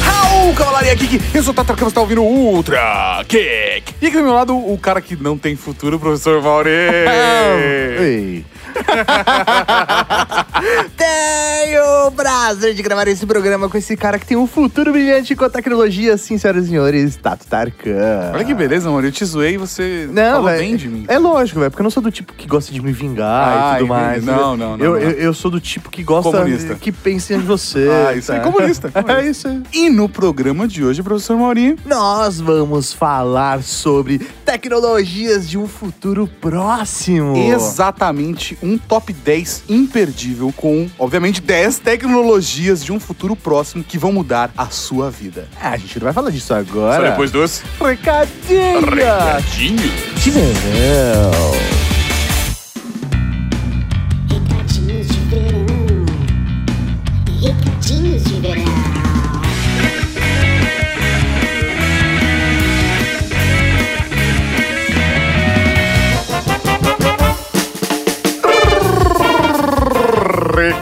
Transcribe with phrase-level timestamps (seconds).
[0.00, 3.94] Raul, Cavalaria Geek, eu sou o Tata Campos, tá ouvindo o Ultra Geek.
[4.00, 6.70] E aqui do meu lado, o cara que não tem futuro, o professor Mauri.
[8.00, 8.44] Ei.
[11.64, 15.34] Tenho o prazer de gravar esse programa com esse cara que tem um futuro brilhante
[15.34, 18.32] com a tecnologia, sim, senhoras e senhores, Tato Tarkan.
[18.34, 21.04] Olha que beleza, Mauri, eu te zoei e você Não, falou véi, bem de mim.
[21.08, 23.76] É lógico, velho, porque eu não sou do tipo que gosta de me vingar Ah,
[23.76, 24.04] e tudo entendi.
[24.04, 24.24] mais.
[24.24, 24.98] Não, não, não, Eu, não.
[25.00, 26.74] eu, eu sou do tipo que gosta, Comunista.
[26.74, 27.88] que pensa em você.
[28.04, 28.44] Ah, isso aí, tá?
[28.44, 29.22] comunista, comunista.
[29.22, 29.62] É isso aí.
[29.72, 36.28] E no programa de hoje, professor Mauri, Nós vamos falar sobre tecnologias de um futuro
[36.42, 37.34] próximo.
[37.36, 44.12] exatamente um top 10 imperdível com, obviamente, 10 tecnologias de um futuro próximo que vão
[44.12, 45.48] mudar a sua vida.
[45.60, 47.04] Ah, a gente não vai falar disso agora.
[47.04, 48.80] Só depois dos Recadinho!
[48.90, 50.22] recadinhos.
[50.22, 51.83] De verão.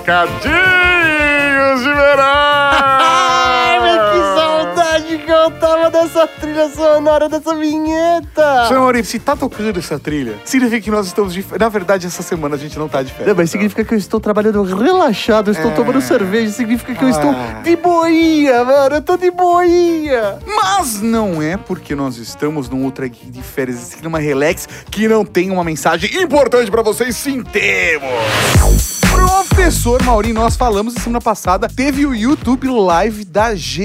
[0.02, 4.10] Recadinhos de Ai, verão!
[4.12, 8.66] que saudade que eu tava dessa trilha sonora, dessa vinheta!
[8.66, 11.44] Senhor se tá tocando essa trilha, significa que nós estamos de.
[11.58, 13.28] Na verdade, essa semana a gente não tá de férias.
[13.28, 13.52] Não, mas tá?
[13.52, 15.74] significa que eu estou trabalhando relaxado, eu estou É.
[15.74, 17.10] tomando cerveja, significa que eu Ah.
[17.12, 20.38] estou de boinha, mano, eu tô de boinha.
[20.44, 25.06] Mas não é porque nós estamos num Ultra Geek de férias, esse clima relax, que
[25.06, 27.16] não tem uma mensagem importante pra vocês.
[27.16, 29.01] Sim, temos!
[29.54, 33.84] Professor Mauri, nós falamos na semana passada, teve o YouTube Live da GE.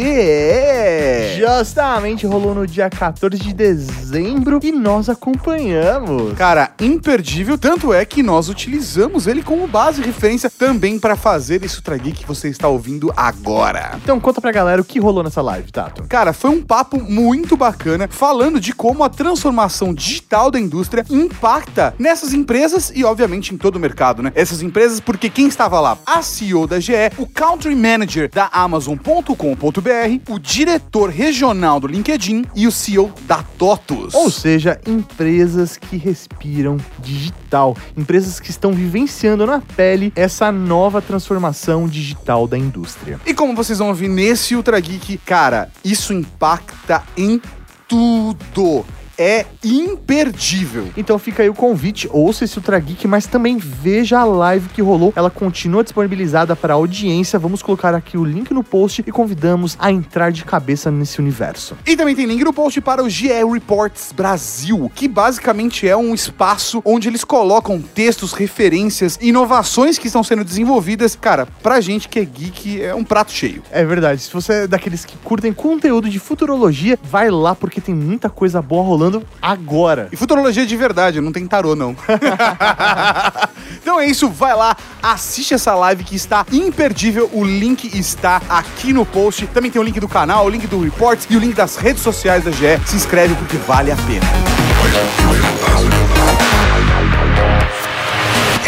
[1.38, 6.38] Justamente rolou no dia 14 de dezembro e nós acompanhamos.
[6.38, 11.62] Cara, imperdível, tanto é que nós utilizamos ele como base e referência também pra fazer
[11.62, 14.00] Ultra Geek que você está ouvindo agora.
[14.02, 16.04] Então conta pra galera o que rolou nessa live, Tato.
[16.08, 21.94] Cara, foi um papo muito bacana falando de como a transformação digital da indústria impacta
[22.00, 24.32] nessas empresas e, obviamente, em todo o mercado, né?
[24.34, 25.98] Essas empresas, porque quem estava lá?
[26.06, 32.68] A CEO da GE, o Country Manager da Amazon.com.br, o diretor regional do LinkedIn e
[32.68, 34.14] o CEO da TOTUS.
[34.14, 41.88] Ou seja, empresas que respiram digital, empresas que estão vivenciando na pele essa nova transformação
[41.88, 43.20] digital da indústria.
[43.26, 47.42] E como vocês vão ouvir nesse Ultra Geek, cara, isso impacta em
[47.88, 48.86] tudo.
[49.18, 50.90] É imperdível.
[50.96, 54.82] Então fica aí o convite, ouça esse Ultra Geek, mas também veja a live que
[54.82, 55.12] rolou.
[55.16, 57.40] Ela continua disponibilizada para a audiência.
[57.40, 61.76] Vamos colocar aqui o link no post e convidamos a entrar de cabeça nesse universo.
[61.86, 66.14] E também tem link no post para o GE Reports Brasil, que basicamente é um
[66.14, 71.16] espaço onde eles colocam textos, referências, inovações que estão sendo desenvolvidas.
[71.16, 73.64] Cara, pra gente que é geek, é um prato cheio.
[73.72, 77.96] É verdade, se você é daqueles que curtem conteúdo de futurologia, vai lá porque tem
[77.96, 79.07] muita coisa boa rolando
[79.42, 80.10] agora.
[80.12, 81.96] E futurologia de verdade, não tem tarô, não.
[83.82, 87.30] então é isso, vai lá, assiste essa live que está imperdível.
[87.34, 89.48] O link está aqui no post.
[89.48, 92.02] Também tem o link do canal, o link do Reports e o link das redes
[92.02, 92.80] sociais da GE.
[92.86, 94.26] Se inscreve porque vale a pena.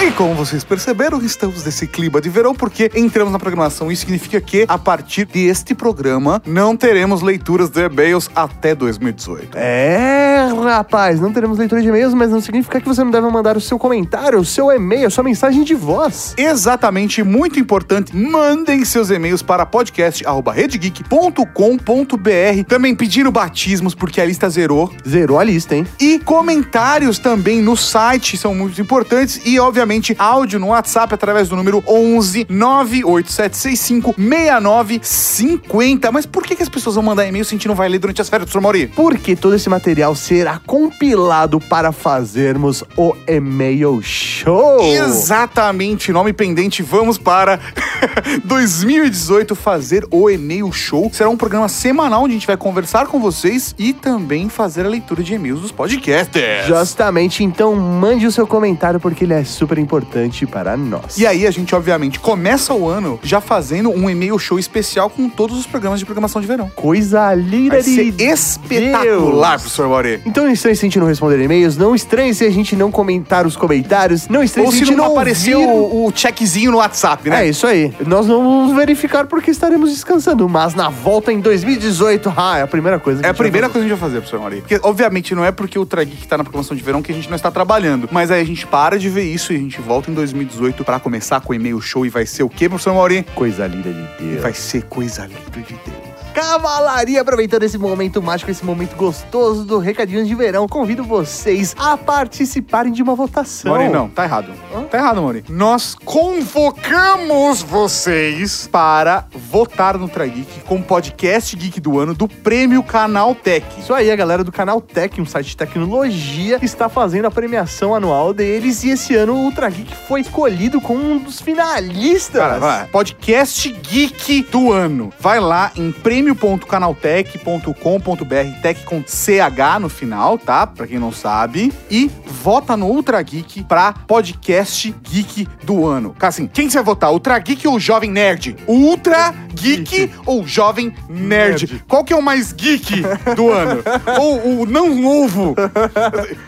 [0.02, 3.92] E como vocês perceberam, estamos nesse clima de verão porque entramos na programação.
[3.92, 9.58] Isso significa que, a partir deste programa, não teremos leituras de e-mails até 2018.
[9.58, 13.58] É, rapaz, não teremos leitura de e-mails, mas não significa que você não deve mandar
[13.58, 16.34] o seu comentário, o seu e-mail, a sua mensagem de voz.
[16.38, 18.16] Exatamente, muito importante.
[18.16, 22.64] Mandem seus e-mails para podcast@redgeek.com.br.
[22.70, 24.94] Também pedindo batismos porque a lista zerou.
[25.06, 25.86] Zerou a lista, hein?
[26.00, 31.56] E comentários também no site são muito importantes e obviamente áudio no WhatsApp através do
[31.56, 36.12] número 11 98765 6950.
[36.12, 38.00] Mas por que, que as pessoas vão mandar e-mail se a gente não vai ler
[38.00, 38.88] durante as férias, professor Mauri?
[38.88, 44.82] Porque todo esse material será compilado para fazermos o e-mail show.
[44.82, 47.60] Exatamente, nome pendente, vamos para
[48.46, 51.10] 2018 fazer o e-mail show.
[51.14, 54.90] Será um programa semanal onde a gente vai conversar com vocês e também fazer a
[54.90, 56.68] leitura de e-mails dos podcasters.
[56.68, 61.18] Justamente, então mande o seu comentário porque ele é super importante para nós.
[61.18, 65.30] E aí a gente, obviamente, começa o ano já fazendo um e-mail show especial com
[65.30, 66.70] todos os programas de programação de verão.
[66.76, 69.62] Coisa linda de espetacular, Deus.
[69.62, 70.22] professor Mauri.
[70.26, 72.92] Então não estranhe se a gente não responder e-mails, não estranhe se a gente não
[72.92, 76.06] comentar os comentários, não estranhe Ou se a se gente não não aparecer ouvir- o,
[76.08, 77.46] o checkzinho no WhatsApp, né?
[77.46, 77.94] É isso aí.
[78.06, 82.68] Nós não vamos verificar porque estaremos descansando, mas na volta em 2018, ah, é a
[82.68, 84.58] primeira coisa que É a vai primeira coisa que a gente vai fazer, professor Mauri.
[84.62, 87.16] Porque, obviamente, não é porque o Ultra Geek tá na programação de verão que a
[87.16, 88.08] gente não está trabalhando.
[88.12, 91.00] Mas aí a gente para de ver isso e a gente volta em 2018 pra
[91.00, 93.24] começar com o e-mail show e vai ser o quê, professor Mauri?
[93.36, 94.42] Coisa linda de Deus.
[94.42, 96.09] Vai ser coisa linda de Deus.
[96.34, 101.98] Cavalaria, aproveitando esse momento mágico, esse momento gostoso do Recadinhos de Verão, convido vocês a
[101.98, 103.72] participarem de uma votação.
[103.72, 104.52] Mauri, não, tá errado.
[104.90, 105.44] Tá errado, Mauri.
[105.50, 112.28] Nós convocamos vocês para votar no Ultra Geek com o podcast Geek do ano do
[112.28, 113.66] Prêmio Canal Tech.
[113.78, 117.94] Isso aí, a galera do canal Tech, um site de tecnologia, está fazendo a premiação
[117.94, 122.42] anual deles e esse ano o Ultra Geek foi escolhido como um dos finalistas.
[122.42, 122.86] Cara, vai.
[122.88, 125.12] Podcast Geek do ano.
[125.20, 130.68] Vai lá em prêmio.canaltech.com.br, tech com CH no final, tá?
[130.68, 131.74] Pra quem não sabe.
[131.90, 136.14] E vota no Ultra Geek pra podcast Geek do ano.
[136.18, 137.12] Cara, assim, quem você vai votar?
[137.12, 138.58] Ultra Geek ou Jovem Nerd?
[138.68, 141.66] Ultra Geek ou Jovem Nerd?
[141.66, 141.84] Nerd.
[141.88, 143.02] Qual que é o mais geek
[143.36, 143.82] do ano?
[144.20, 145.56] ou o não novo?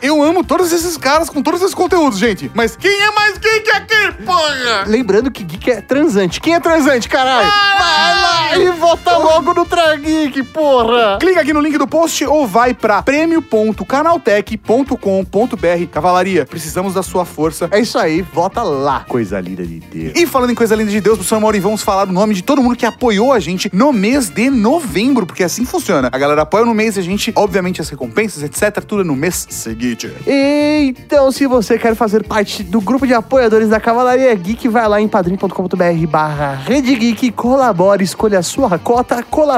[0.02, 2.52] Eu amo todos esses caras com todos esses conteúdos, gente.
[2.54, 4.84] Mas quem é mais geek aqui, porra?
[4.88, 6.42] Lembrando que geek é transante.
[6.42, 7.48] Quem é transante, caralho?
[7.48, 11.20] Vai lá e vota logo no Ultra Geek, porra!
[11.20, 15.88] Clica aqui no link do post ou vai pra prêmio.canaltech.com.br.
[15.92, 17.70] Cavalaria, precisamos da sua força.
[17.70, 19.06] É isso aí, vota lá.
[19.08, 20.14] Coisa linda de Deus.
[20.16, 22.64] E falando em coisa linda de Deus, professor Mauri, vamos falar o nome de todo
[22.64, 26.10] mundo que apoiou a gente no mês de novembro, porque assim funciona.
[26.12, 29.16] A galera apoia no mês e a gente, obviamente, as recompensas, etc., tudo é no
[29.16, 30.12] mês seguinte.
[30.26, 35.00] Então, se você quer fazer parte do grupo de apoiadores da Cavalaria Geek, vai lá
[35.00, 39.51] em padrim.com.br barra Rede Geek, colabore, escolha a sua cota, colabore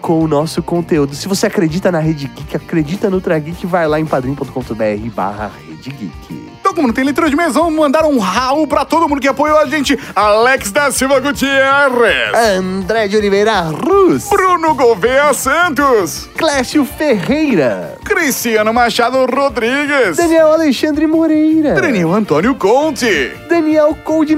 [0.00, 1.14] com o nosso conteúdo.
[1.14, 5.50] Se você acredita na Rede Geek, acredita no Ultra Geek, vai lá em padrim.com.br barra
[5.66, 6.52] Rede Geek.
[6.60, 9.28] Então, como não tem leitura de mês, vamos mandar um ralo pra todo mundo que
[9.28, 9.98] apoiou a gente.
[10.14, 12.32] Alex da Silva Gutierrez.
[12.56, 16.28] André de Oliveira Ruz, Bruno Gouveia Santos.
[16.36, 20.16] Clécio Ferreira, Cristiano Machado Rodrigues.
[20.16, 23.32] Daniel Alexandre Moreira, Daniel Antônio Conte.
[23.48, 24.34] Daniel Cold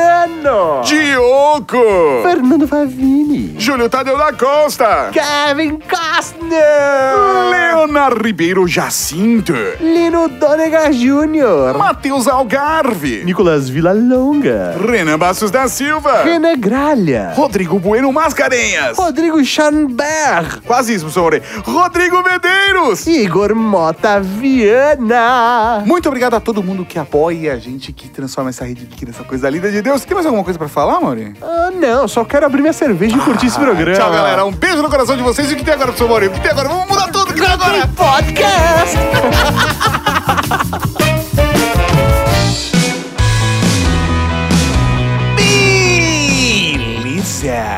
[0.00, 2.22] Nakano, Diogo.
[2.22, 5.10] Fernando Favini, Júlio Tadeu da Costa.
[5.12, 9.52] Kevin Costner, Leonardo Ribeiro Jacinto.
[9.80, 13.24] Lino Donega Jr., Matheus Algarve.
[13.24, 16.22] Nicolas Villalonga, Renan Bastos da Silva.
[16.22, 18.96] Renan Gralha, Rodrigo Bueno Mascarenhas.
[18.96, 21.20] Rodrigo Schanberg, Quase isso.
[21.20, 21.42] Ore.
[21.64, 23.08] Rodrigo Medeiros.
[23.08, 25.82] Igor Mota Viana.
[25.84, 29.24] Muito obrigado a todo mundo que apoia a gente, que transforma essa rede geek nessa
[29.24, 30.04] coisa linda de Deus.
[30.04, 31.34] Tem mais alguma coisa pra falar, Mauri?
[31.42, 33.96] Ah, não, só quero abrir minha cerveja e curtir esse programa.
[33.96, 34.44] Tchau, galera.
[34.44, 35.50] Um beijo no coração de vocês.
[35.50, 36.28] E o que tem agora, professor Mauri?
[36.28, 36.68] O que tem agora?
[36.68, 37.30] Vamos mudar tudo.
[37.30, 37.88] O que tem agora?
[37.96, 38.98] Podcast.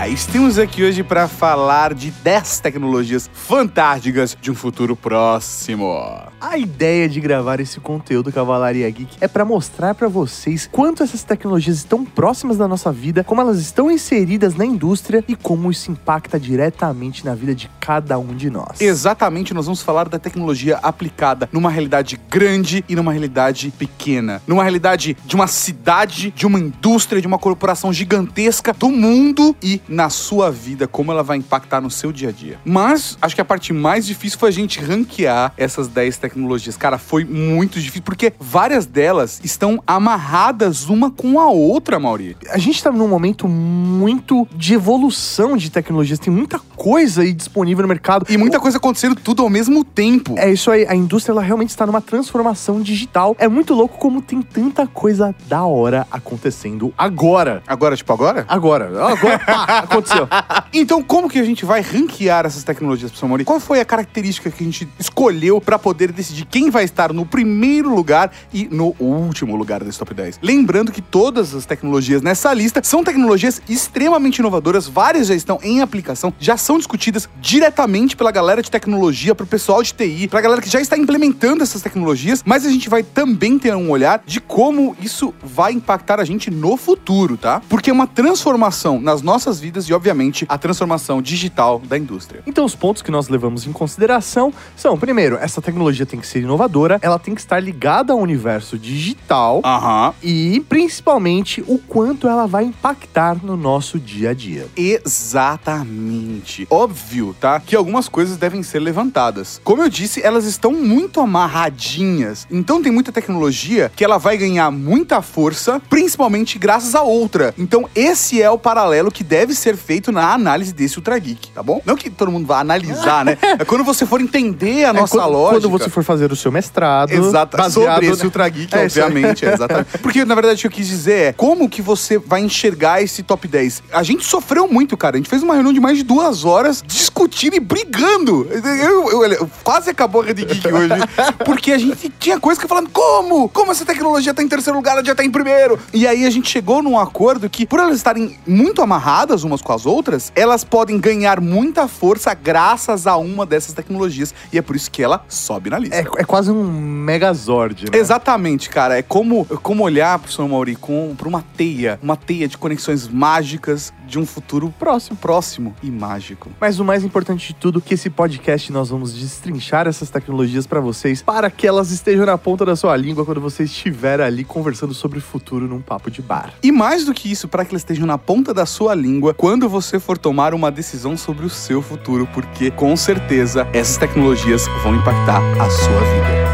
[0.09, 5.97] Estamos aqui hoje para falar de 10 tecnologias fantásticas de um futuro próximo.
[6.41, 11.23] A ideia de gravar esse conteúdo Cavalaria Geek é pra mostrar pra vocês quanto essas
[11.23, 15.93] tecnologias estão próximas da nossa vida, como elas estão inseridas na indústria e como isso
[15.93, 18.81] impacta diretamente na vida de cada um de nós.
[18.81, 24.43] Exatamente, nós vamos falar da tecnologia aplicada numa realidade grande e numa realidade pequena.
[24.45, 29.81] Numa realidade de uma cidade, de uma indústria, de uma corporação gigantesca do mundo e
[29.89, 32.59] na sua vida, como ela vai impactar no seu dia a dia.
[32.65, 36.77] Mas acho que a parte mais difícil foi a gente ranquear essas 10 tecnologias.
[36.77, 42.37] Cara, foi muito difícil porque várias delas estão amarradas uma com a outra, Mauri.
[42.51, 47.83] A gente tá num momento muito de evolução de tecnologias, tem muita coisa aí disponível
[47.83, 48.27] no mercado.
[48.29, 50.35] E muita coisa acontecendo tudo ao mesmo tempo.
[50.37, 53.37] É isso aí, a indústria ela realmente está numa transformação digital.
[53.39, 57.63] É muito louco como tem tanta coisa da hora acontecendo agora.
[57.67, 58.45] Agora, tipo, agora?
[58.49, 60.29] Agora, agora, pá, aconteceu.
[60.73, 63.45] Então, como que a gente vai ranquear essas tecnologias, professor Mori?
[63.45, 67.27] Qual foi a característica que a gente escolheu pra poder decidir quem vai estar no
[67.27, 70.39] primeiro lugar e no último lugar desse top 10?
[70.43, 75.81] Lembrando que todas as tecnologias nessa lista são tecnologias extremamente inovadoras, várias já estão em
[75.81, 80.63] aplicação, já são discutidas diretamente pela galera de tecnologia, pro pessoal de TI, pra galera
[80.63, 84.41] que já está implementando essas tecnologias, mas a gente vai também ter um olhar de
[84.41, 87.61] como isso vai impactar a gente no futuro, tá?
[87.69, 92.43] Porque uma transformação nas nossas vidas e, obviamente, a transformação digital da indústria.
[92.47, 96.41] Então, os pontos que nós levamos em consideração são: primeiro, essa tecnologia tem que ser
[96.41, 100.15] inovadora, ela tem que estar ligada ao universo digital Aham.
[100.23, 104.67] e, principalmente, o quanto ela vai impactar no nosso dia a dia.
[104.77, 106.67] Exatamente.
[106.71, 107.61] Óbvio, tá?
[107.61, 109.61] Que algumas coisas devem ser levantadas.
[109.65, 112.47] Como eu disse, elas estão muito amarradinhas.
[112.51, 117.55] Então tem muita tecnologia que ela vai ganhar muita força, principalmente graças a outra.
[117.59, 121.63] Então esse é o paralelo que deve ser feito na análise desse Ultra Geek, tá
[121.63, 121.81] bom?
[121.85, 123.37] Não que todo mundo vá analisar, né?
[123.59, 125.61] É quando você for entender a nossa É, quando, lógica.
[125.61, 129.45] Quando você for fazer o seu mestrado, Exato, baseado sobre esse Ultra Geek, É, obviamente,
[129.45, 129.99] é, exatamente.
[129.99, 133.23] Porque, na verdade, o que eu quis dizer é como que você vai enxergar esse
[133.23, 133.83] top 10.
[133.93, 135.17] A gente sofreu muito, cara.
[135.17, 138.47] A gente fez uma reunião de mais de duas horas discutindo e brigando.
[138.51, 140.89] Eu, eu- eu- quase acabou a Rede Geek hoje.
[141.45, 143.49] Porque a gente tinha coisa que falando, como?
[143.49, 145.79] Como essa tecnologia tá em terceiro lugar, ela já tá em primeiro?
[145.93, 149.12] E aí a gente chegou num acordo que, por elas estarem muito amarradas
[149.45, 154.35] umas com as outras, elas podem ganhar muita força graças a uma dessas tecnologias.
[154.53, 155.97] E é por isso que ela sobe na lista.
[155.97, 157.99] É, é quase um megazord, né?
[157.99, 158.99] Exatamente, cara.
[158.99, 163.93] É como, como olhar, professor Mauri, com, pra uma teia, uma teia de conexões mágicas
[164.07, 166.51] de um futuro próximo, próximo e mágico.
[166.61, 170.81] Mas o mais importante de tudo, que esse podcast nós vamos destrinchar essas tecnologias pra
[170.81, 174.95] vocês, para que elas estejam na ponta da sua língua quando você estiver ali conversando
[174.95, 176.53] sobre o futuro num papo de bar.
[176.63, 179.02] E mais do que isso, para que elas estejam na ponta da sua língua
[179.37, 184.69] quando você for tomar uma decisão sobre o seu futuro, porque com certeza essas tecnologias
[184.83, 186.53] vão impactar a sua vida.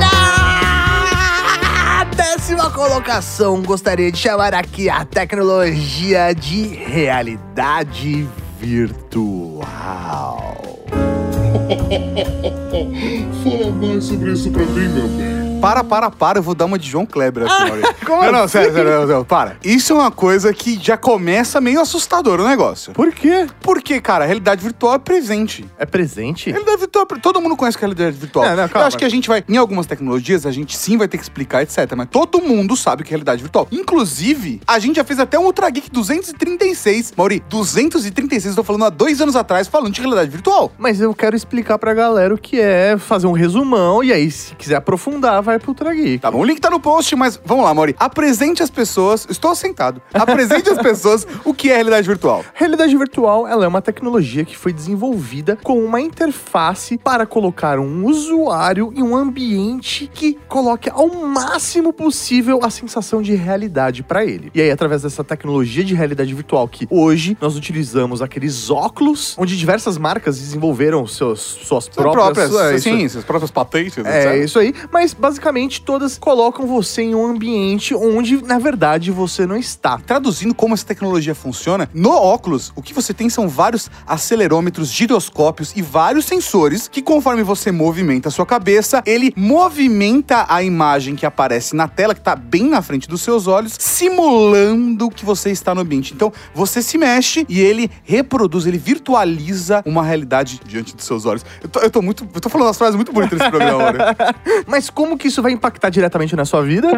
[0.00, 8.26] Na décima colocação, gostaria de chamar aqui a tecnologia de realidade
[8.60, 10.56] virtual.
[13.44, 15.45] Fala mais sobre isso pra mim, meu bem.
[15.60, 17.82] Para, para, para, eu vou dar uma de João Kleber aqui, Mauri.
[18.06, 18.52] como não, não, assim?
[18.52, 19.56] sério, sério, sério, sério, para.
[19.64, 22.92] Isso é uma coisa que já começa meio assustador o negócio.
[22.92, 23.46] Por quê?
[23.60, 25.64] Porque, cara, a realidade virtual é presente.
[25.78, 26.50] É presente?
[26.50, 28.44] Realidade virtual, todo mundo conhece que é realidade virtual.
[28.44, 28.86] Não, não, Eu calma.
[28.86, 31.62] acho que a gente vai, em algumas tecnologias, a gente sim vai ter que explicar,
[31.62, 31.78] etc.
[31.96, 33.66] Mas todo mundo sabe que é realidade virtual.
[33.72, 37.14] Inclusive, a gente já fez até um Ultra Geek 236.
[37.16, 40.70] Mauri, 236, eu tô falando há dois anos atrás, falando de realidade virtual.
[40.78, 44.54] Mas eu quero explicar pra galera o que é fazer um resumão e aí, se
[44.54, 45.86] quiser aprofundar, vai pro Ultra.
[46.20, 47.94] Tá bom, o link tá no post, mas vamos lá, Mauri.
[47.98, 50.02] Apresente às pessoas, estou sentado.
[50.12, 52.44] Apresente às pessoas o que é realidade virtual.
[52.52, 58.04] Realidade virtual, ela é uma tecnologia que foi desenvolvida com uma interface para colocar um
[58.06, 64.50] usuário em um ambiente que coloque ao máximo possível a sensação de realidade para ele.
[64.54, 69.56] E aí, através dessa tecnologia de realidade virtual que hoje nós utilizamos aqueles óculos, onde
[69.56, 74.44] diversas marcas desenvolveram seus, suas próprias, próprias, é, sim, suas próprias patentes, É etc.
[74.44, 75.35] isso aí, mas basicamente
[75.82, 79.98] todas colocam você em um ambiente onde, na verdade, você não está.
[79.98, 85.72] Traduzindo como essa tecnologia funciona, no óculos, o que você tem são vários acelerômetros, giroscópios
[85.76, 91.26] e vários sensores que, conforme você movimenta a sua cabeça, ele movimenta a imagem que
[91.26, 95.74] aparece na tela, que tá bem na frente dos seus olhos, simulando que você está
[95.74, 96.14] no ambiente.
[96.14, 101.44] Então, você se mexe e ele reproduz, ele virtualiza uma realidade diante dos seus olhos.
[101.62, 102.26] Eu tô, eu tô muito.
[102.34, 103.98] Eu tô falando umas frases muito bonitas nesse programa, né?
[104.66, 106.88] Mas como que isso vai impactar diretamente na sua vida?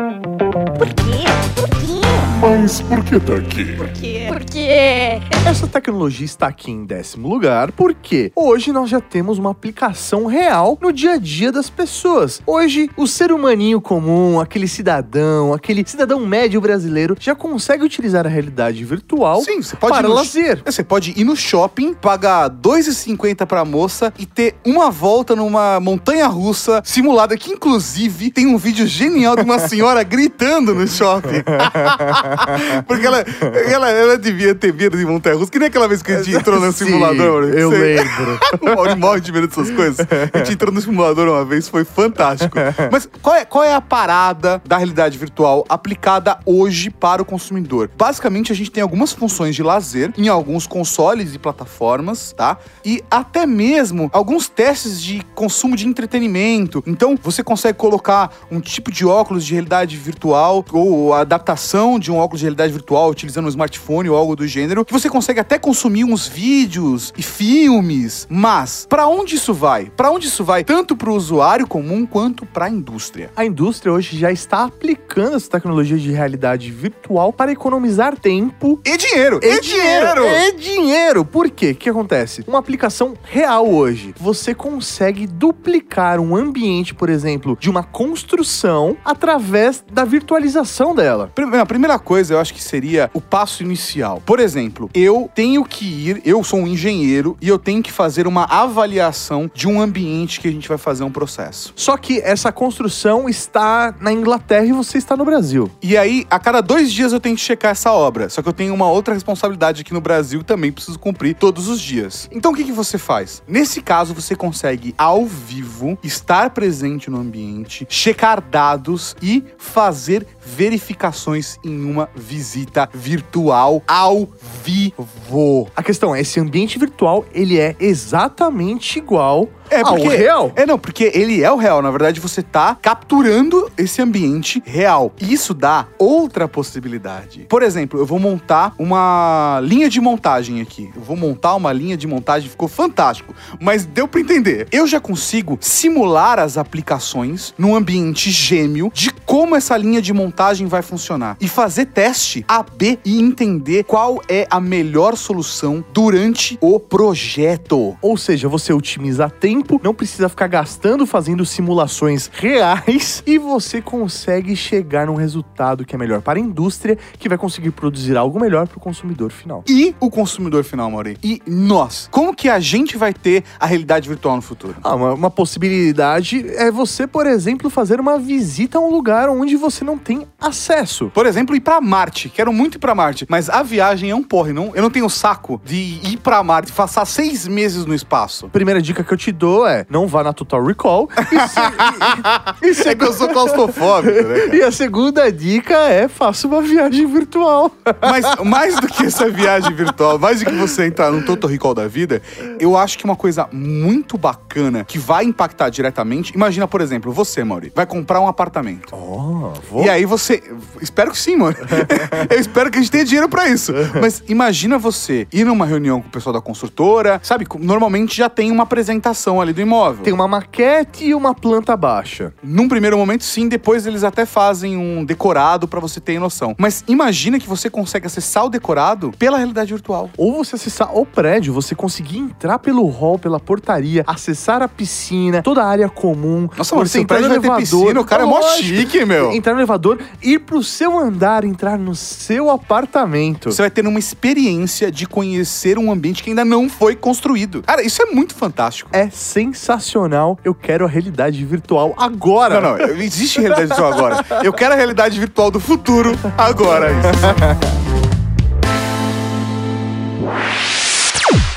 [0.78, 1.24] Por quê?
[1.54, 2.07] Por quê?
[2.40, 3.64] Mas por que tá aqui?
[3.76, 4.24] Por quê?
[4.28, 5.20] Por quê?
[5.44, 10.78] Essa tecnologia está aqui em décimo lugar porque hoje nós já temos uma aplicação real
[10.80, 12.40] no dia a dia das pessoas.
[12.46, 18.28] Hoje, o ser humaninho comum, aquele cidadão, aquele cidadão médio brasileiro, já consegue utilizar a
[18.28, 20.62] realidade virtual Sim, você pode para ir no- lazer.
[20.64, 25.80] Você pode ir no shopping, pagar R$ 2,50 pra moça e ter uma volta numa
[25.80, 31.42] montanha russa simulada, que inclusive tem um vídeo genial de uma senhora gritando no shopping.
[32.86, 33.24] Porque ela,
[33.70, 36.36] ela, ela devia ter medo de montanha russa, que nem aquela vez que a gente
[36.36, 37.44] entrou no Sim, simulador.
[37.44, 38.40] eu Você- lembro.
[38.60, 40.06] o Mauri morre de medo dessas coisas.
[40.32, 42.56] A gente entrou no simulador uma vez, foi fantástico.
[42.90, 47.90] Mas qual é, qual é a parada da realidade virtual aplicada hoje para o consumidor?
[47.96, 52.56] Basicamente, a gente tem algumas funções de lazer em alguns consoles e plataformas, tá?
[52.84, 56.82] E até mesmo alguns testes de consumo de entretenimento.
[56.86, 62.17] Então, você consegue colocar um tipo de óculos de realidade virtual ou adaptação de um
[62.18, 65.40] um óculos de realidade virtual utilizando um smartphone ou algo do gênero, que você consegue
[65.40, 68.26] até consumir uns vídeos e filmes.
[68.28, 69.90] Mas para onde isso vai?
[69.96, 73.30] Para onde isso vai tanto para o usuário comum quanto para a indústria?
[73.36, 78.96] A indústria hoje já está aplicando essa tecnologia de realidade virtual para economizar tempo E
[78.96, 79.40] dinheiro!
[79.42, 80.24] E, dinheiro!
[80.24, 81.24] É dinheiro!
[81.24, 81.70] Por quê?
[81.70, 82.44] O que acontece?
[82.46, 84.14] Uma aplicação real hoje.
[84.18, 91.30] Você consegue duplicar um ambiente, por exemplo, de uma construção através da virtualização dela.
[91.60, 94.22] A primeira coisa eu acho que seria o passo inicial.
[94.24, 98.26] Por exemplo, eu tenho que ir, eu sou um engenheiro e eu tenho que fazer
[98.26, 101.74] uma avaliação de um ambiente que a gente vai fazer um processo.
[101.76, 105.70] Só que essa construção está na Inglaterra e você está no Brasil.
[105.82, 108.30] E aí, a cada dois dias eu tenho que checar essa obra.
[108.30, 111.78] Só que eu tenho uma outra responsabilidade aqui no Brasil também preciso cumprir todos os
[111.78, 112.26] dias.
[112.32, 113.42] Então o que, que você faz?
[113.46, 121.58] Nesse caso, você consegue, ao vivo, estar presente no ambiente, checar dados e fazer verificações
[121.62, 124.28] em uma visita virtual ao
[124.62, 125.68] vivo.
[125.74, 130.52] A questão é, esse ambiente virtual, ele é exatamente igual É porque real.
[130.56, 131.82] É não, porque ele é o real.
[131.82, 135.12] Na verdade, você tá capturando esse ambiente real.
[135.20, 137.46] E isso dá outra possibilidade.
[137.48, 140.90] Por exemplo, eu vou montar uma linha de montagem aqui.
[140.94, 143.34] Eu vou montar uma linha de montagem, ficou fantástico.
[143.60, 144.66] Mas deu pra entender.
[144.72, 150.66] Eu já consigo simular as aplicações num ambiente gêmeo de como essa linha de montagem
[150.66, 156.80] vai funcionar e fazer teste AB e entender qual é a melhor solução durante o
[156.80, 157.96] projeto.
[158.00, 164.54] Ou seja, você otimiza tempo, não precisa ficar gastando fazendo simulações reais e você consegue
[164.54, 168.66] chegar num resultado que é melhor para a indústria, que vai conseguir produzir algo melhor
[168.68, 169.64] para o consumidor final.
[169.66, 171.18] e o consumidor final, Mauri.
[171.22, 172.08] E nós.
[172.10, 174.76] Como que a gente vai ter a realidade virtual no futuro?
[174.82, 179.56] Ah, uma, uma possibilidade é você, por exemplo, fazer uma visita a um lugar onde
[179.56, 181.10] você não tem acesso.
[181.14, 182.28] Por exemplo, ir pra Marte.
[182.28, 184.52] Quero muito ir pra Marte, mas a viagem é um porre.
[184.52, 188.48] Não, eu não tenho saco de ir pra Marte, passar seis meses no espaço.
[188.48, 191.08] Primeira dica que eu te dou é não vá na Total Recall.
[191.18, 194.40] E, se- e- e É que eu sou claustrofóbico, né?
[194.40, 194.56] cara?
[194.56, 197.70] E a segunda dica é faça uma viagem virtual.
[198.00, 201.74] Mas mais do que essa viagem virtual, mais do que você entrar num Total Recall
[201.74, 202.22] da vida,
[202.58, 206.32] eu acho que uma coisa muito bacana que vai impactar diretamente.
[206.34, 208.94] Imagina, por exemplo, você, Mauri, vai comprar um apartamento.
[208.94, 209.84] Oh, vou.
[209.84, 210.42] E aí você.
[210.80, 211.56] Espero que sim, mano.
[212.30, 213.72] Eu espero que a gente tenha dinheiro pra isso.
[214.00, 217.46] Mas imagina você ir numa reunião com o pessoal da construtora, sabe?
[217.58, 220.02] Normalmente já tem uma apresentação ali do imóvel.
[220.04, 222.32] Tem uma maquete e uma planta baixa.
[222.42, 226.54] Num primeiro momento, sim, depois eles até fazem um decorado pra você ter noção.
[226.58, 230.10] Mas imagina que você consegue acessar o decorado pela realidade virtual.
[230.16, 235.42] Ou você acessar o prédio, você conseguir entrar pelo hall, pela portaria, acessar a piscina,
[235.42, 236.48] toda a área comum.
[236.56, 238.62] Nossa, mano, você prédio vai ter piscina, o cara é mó Lógico.
[238.62, 239.32] chique, meu.
[239.32, 243.50] Entrar no elevador, ir pro seu andar, entrar no seu apartamento.
[243.50, 247.62] Você vai ter uma experiência de conhecer um ambiente que ainda não foi construído.
[247.62, 248.90] Cara, isso é muito fantástico.
[248.92, 250.38] É sensacional.
[250.42, 252.60] Eu quero a realidade virtual agora.
[252.60, 254.24] Não, não, existe realidade virtual agora.
[254.42, 256.88] Eu quero a realidade virtual do futuro agora.
[256.92, 257.78] Isso.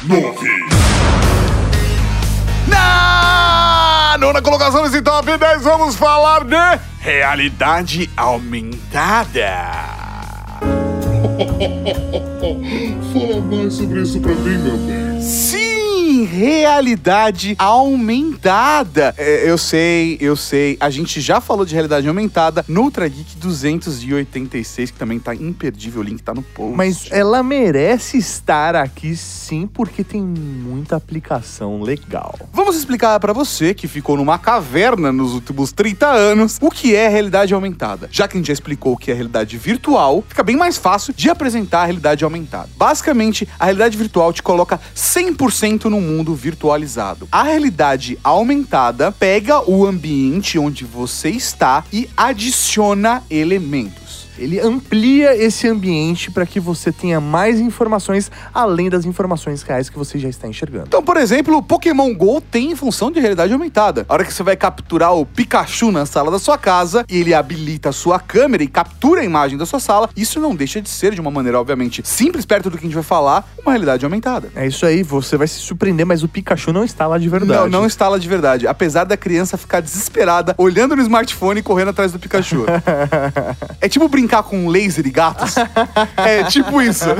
[0.03, 0.49] nove,
[2.67, 9.91] Na nona colocação desse top 10, vamos falar de realidade aumentada.
[13.13, 15.21] fala mais sobre isso pra mim, meu bem.
[15.21, 15.61] Sim,
[16.23, 19.13] realidade aumentada.
[19.17, 20.77] É, eu sei, eu sei.
[20.79, 26.01] A gente já falou de realidade aumentada no Ultra Geek 286, que também tá imperdível.
[26.01, 26.75] O link tá no post.
[26.75, 32.38] Mas ela merece estar aqui sim, porque tem muita aplicação legal.
[32.53, 37.07] Vamos explicar pra você que ficou numa caverna nos últimos 30 anos o que é
[37.07, 38.07] realidade aumentada.
[38.12, 41.13] Já que a gente já explicou o que é realidade virtual, fica bem mais fácil
[41.13, 42.69] de apresentar a realidade aumentada.
[42.77, 47.28] Basicamente, a realidade virtual te coloca 100% no mundo virtualizado.
[47.32, 54.11] A realidade aumentada pega o ambiente onde você está e adiciona elementos.
[54.38, 59.98] Ele amplia esse ambiente para que você tenha mais informações além das informações reais que
[59.98, 60.86] você já está enxergando.
[60.88, 64.06] Então, por exemplo, o Pokémon GO tem função de realidade aumentada.
[64.10, 67.34] A hora que você vai capturar o Pikachu na sala da sua casa, e ele
[67.34, 70.89] habilita a sua câmera e captura a imagem da sua sala, isso não deixa de
[70.89, 74.06] ser, de uma maneira, obviamente, simples, perto do que a gente vai falar, uma realidade
[74.06, 74.50] aumentada.
[74.56, 77.70] É isso aí, você vai se surpreender, mas o Pikachu não está lá de verdade.
[77.70, 78.67] Não, não instala de verdade.
[78.67, 82.65] Apesar da criança ficar desesperada, olhando no smartphone e correndo atrás do Pikachu.
[83.80, 85.55] é tipo brincar com laser e gatos.
[86.17, 87.05] é tipo isso.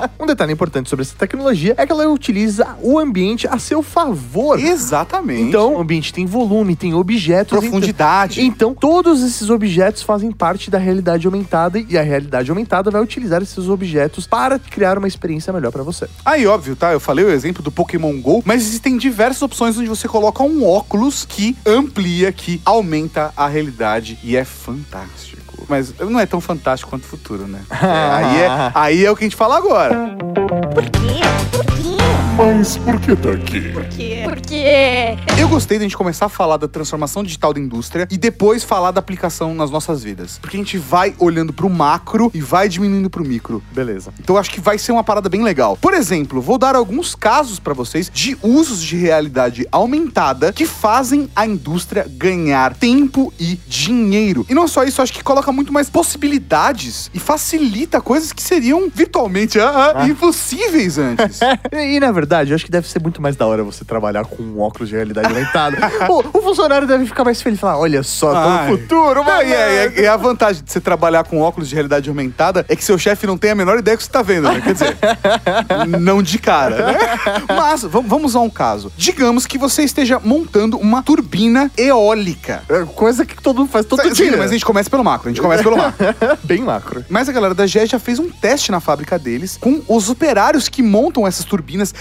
[0.18, 4.58] Um detalhe importante sobre essa tecnologia é que ela utiliza o ambiente a seu favor.
[4.58, 5.42] Exatamente.
[5.42, 7.58] Então, o ambiente tem volume, tem objetos.
[7.58, 8.40] profundidade.
[8.40, 13.42] Então, todos esses objetos fazem parte da realidade aumentada e a realidade aumentada vai utilizar
[13.42, 16.08] esses objetos para criar uma experiência melhor para você.
[16.24, 16.92] Aí, óbvio, tá?
[16.92, 20.66] Eu falei o exemplo do Pokémon GO, mas existem diversas opções onde você coloca um
[20.66, 25.35] óculos que amplia, que aumenta a realidade e é fantástico.
[25.68, 27.60] Mas não é tão fantástico quanto o futuro, né?
[27.86, 30.16] É, aí, é, aí é o que a gente fala agora.
[30.74, 31.20] Por quê?
[31.52, 31.75] Por quê?
[32.66, 33.60] Mas por que tá aqui?
[33.72, 34.22] Por quê?
[34.24, 35.16] Por quê?
[35.38, 38.90] Eu gostei da gente começar a falar da transformação digital da indústria e depois falar
[38.90, 40.38] da aplicação nas nossas vidas.
[40.40, 43.62] Porque a gente vai olhando pro macro e vai diminuindo pro micro.
[43.70, 44.12] Beleza.
[44.18, 45.78] Então eu acho que vai ser uma parada bem legal.
[45.80, 51.30] Por exemplo, vou dar alguns casos pra vocês de usos de realidade aumentada que fazem
[51.36, 54.44] a indústria ganhar tempo e dinheiro.
[54.50, 58.90] E não só isso, acho que coloca muito mais possibilidades e facilita coisas que seriam
[58.92, 61.38] virtualmente ah, ah, impossíveis antes.
[61.76, 64.42] E, na verdade, eu acho que deve ser muito mais da hora você trabalhar com
[64.42, 65.76] um óculos de realidade aumentada.
[66.08, 68.70] o, o funcionário deve ficar mais feliz e falar: olha só, tô Ai.
[68.70, 69.42] no futuro, mano.
[69.42, 72.84] e, é- e a vantagem de você trabalhar com óculos de realidade aumentada é que
[72.84, 74.60] seu chefe não tem a menor ideia do que você tá vendo, né?
[74.60, 74.96] Quer dizer,
[76.00, 76.98] não de cara, né?
[77.48, 78.92] Mas vam- vamos a um caso.
[78.96, 82.62] Digamos que você esteja montando uma turbina eólica.
[82.68, 84.36] É Coisa que todo mundo faz todo Sim, dia.
[84.36, 86.06] mas a gente começa pelo macro, a gente começa pelo macro.
[86.44, 87.04] Bem macro.
[87.08, 90.68] Mas a galera da GE já fez um teste na fábrica deles com os operários
[90.68, 91.94] que montam essas turbinas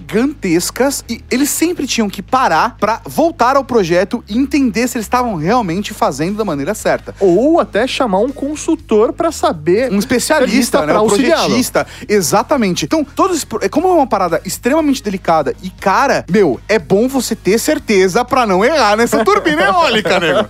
[0.00, 5.04] gigantescas e eles sempre tinham que parar pra voltar ao projeto e entender se eles
[5.04, 7.14] estavam realmente fazendo da maneira certa.
[7.20, 9.92] Ou até chamar um consultor pra saber.
[9.92, 10.98] Um especialista, né?
[10.98, 11.86] Um projetista.
[12.08, 12.84] Exatamente.
[12.84, 17.34] Então, todos é como é uma parada extremamente delicada e cara, meu, é bom você
[17.36, 20.46] ter certeza pra não errar nessa turbina eólica, nego.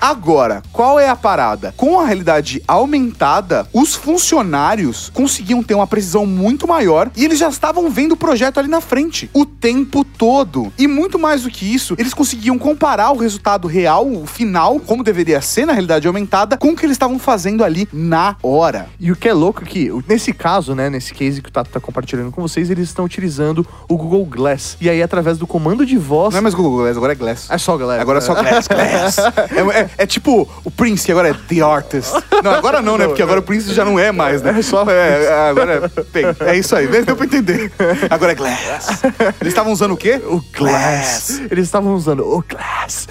[0.00, 1.74] Agora, qual é a parada?
[1.76, 7.48] Com a realidade aumentada, os funcionários conseguiam ter uma precisão muito maior e eles já
[7.48, 10.72] estavam vendo o projeto ali na frente o tempo todo.
[10.78, 15.02] E muito mais do que isso, eles conseguiam comparar o resultado real, o final, como
[15.02, 18.88] deveria ser na realidade aumentada, com o que eles estavam fazendo ali na hora.
[19.00, 21.70] E o que é louco é que, nesse caso, né, nesse case que o Tato
[21.70, 24.76] tá compartilhando com vocês, eles estão utilizando o Google Glass.
[24.80, 26.32] E aí, através do comando de voz.
[26.32, 27.50] Não é mais Google Glass, agora é Glass.
[27.50, 28.02] É só, galera.
[28.02, 29.16] Agora é só Glass, Glass.
[29.56, 32.12] É, é- é tipo o Prince, que agora é The Artist.
[32.42, 33.06] Não, agora não, né?
[33.06, 34.54] Porque agora o Prince já não é mais, né?
[34.58, 34.84] É só.
[34.90, 37.72] É, agora é, bem, é isso aí, deu pra entender.
[38.10, 38.58] Agora é Glass.
[39.40, 40.20] Eles estavam usando o quê?
[40.24, 41.40] O Glass.
[41.50, 43.08] Eles estavam usando o Glass.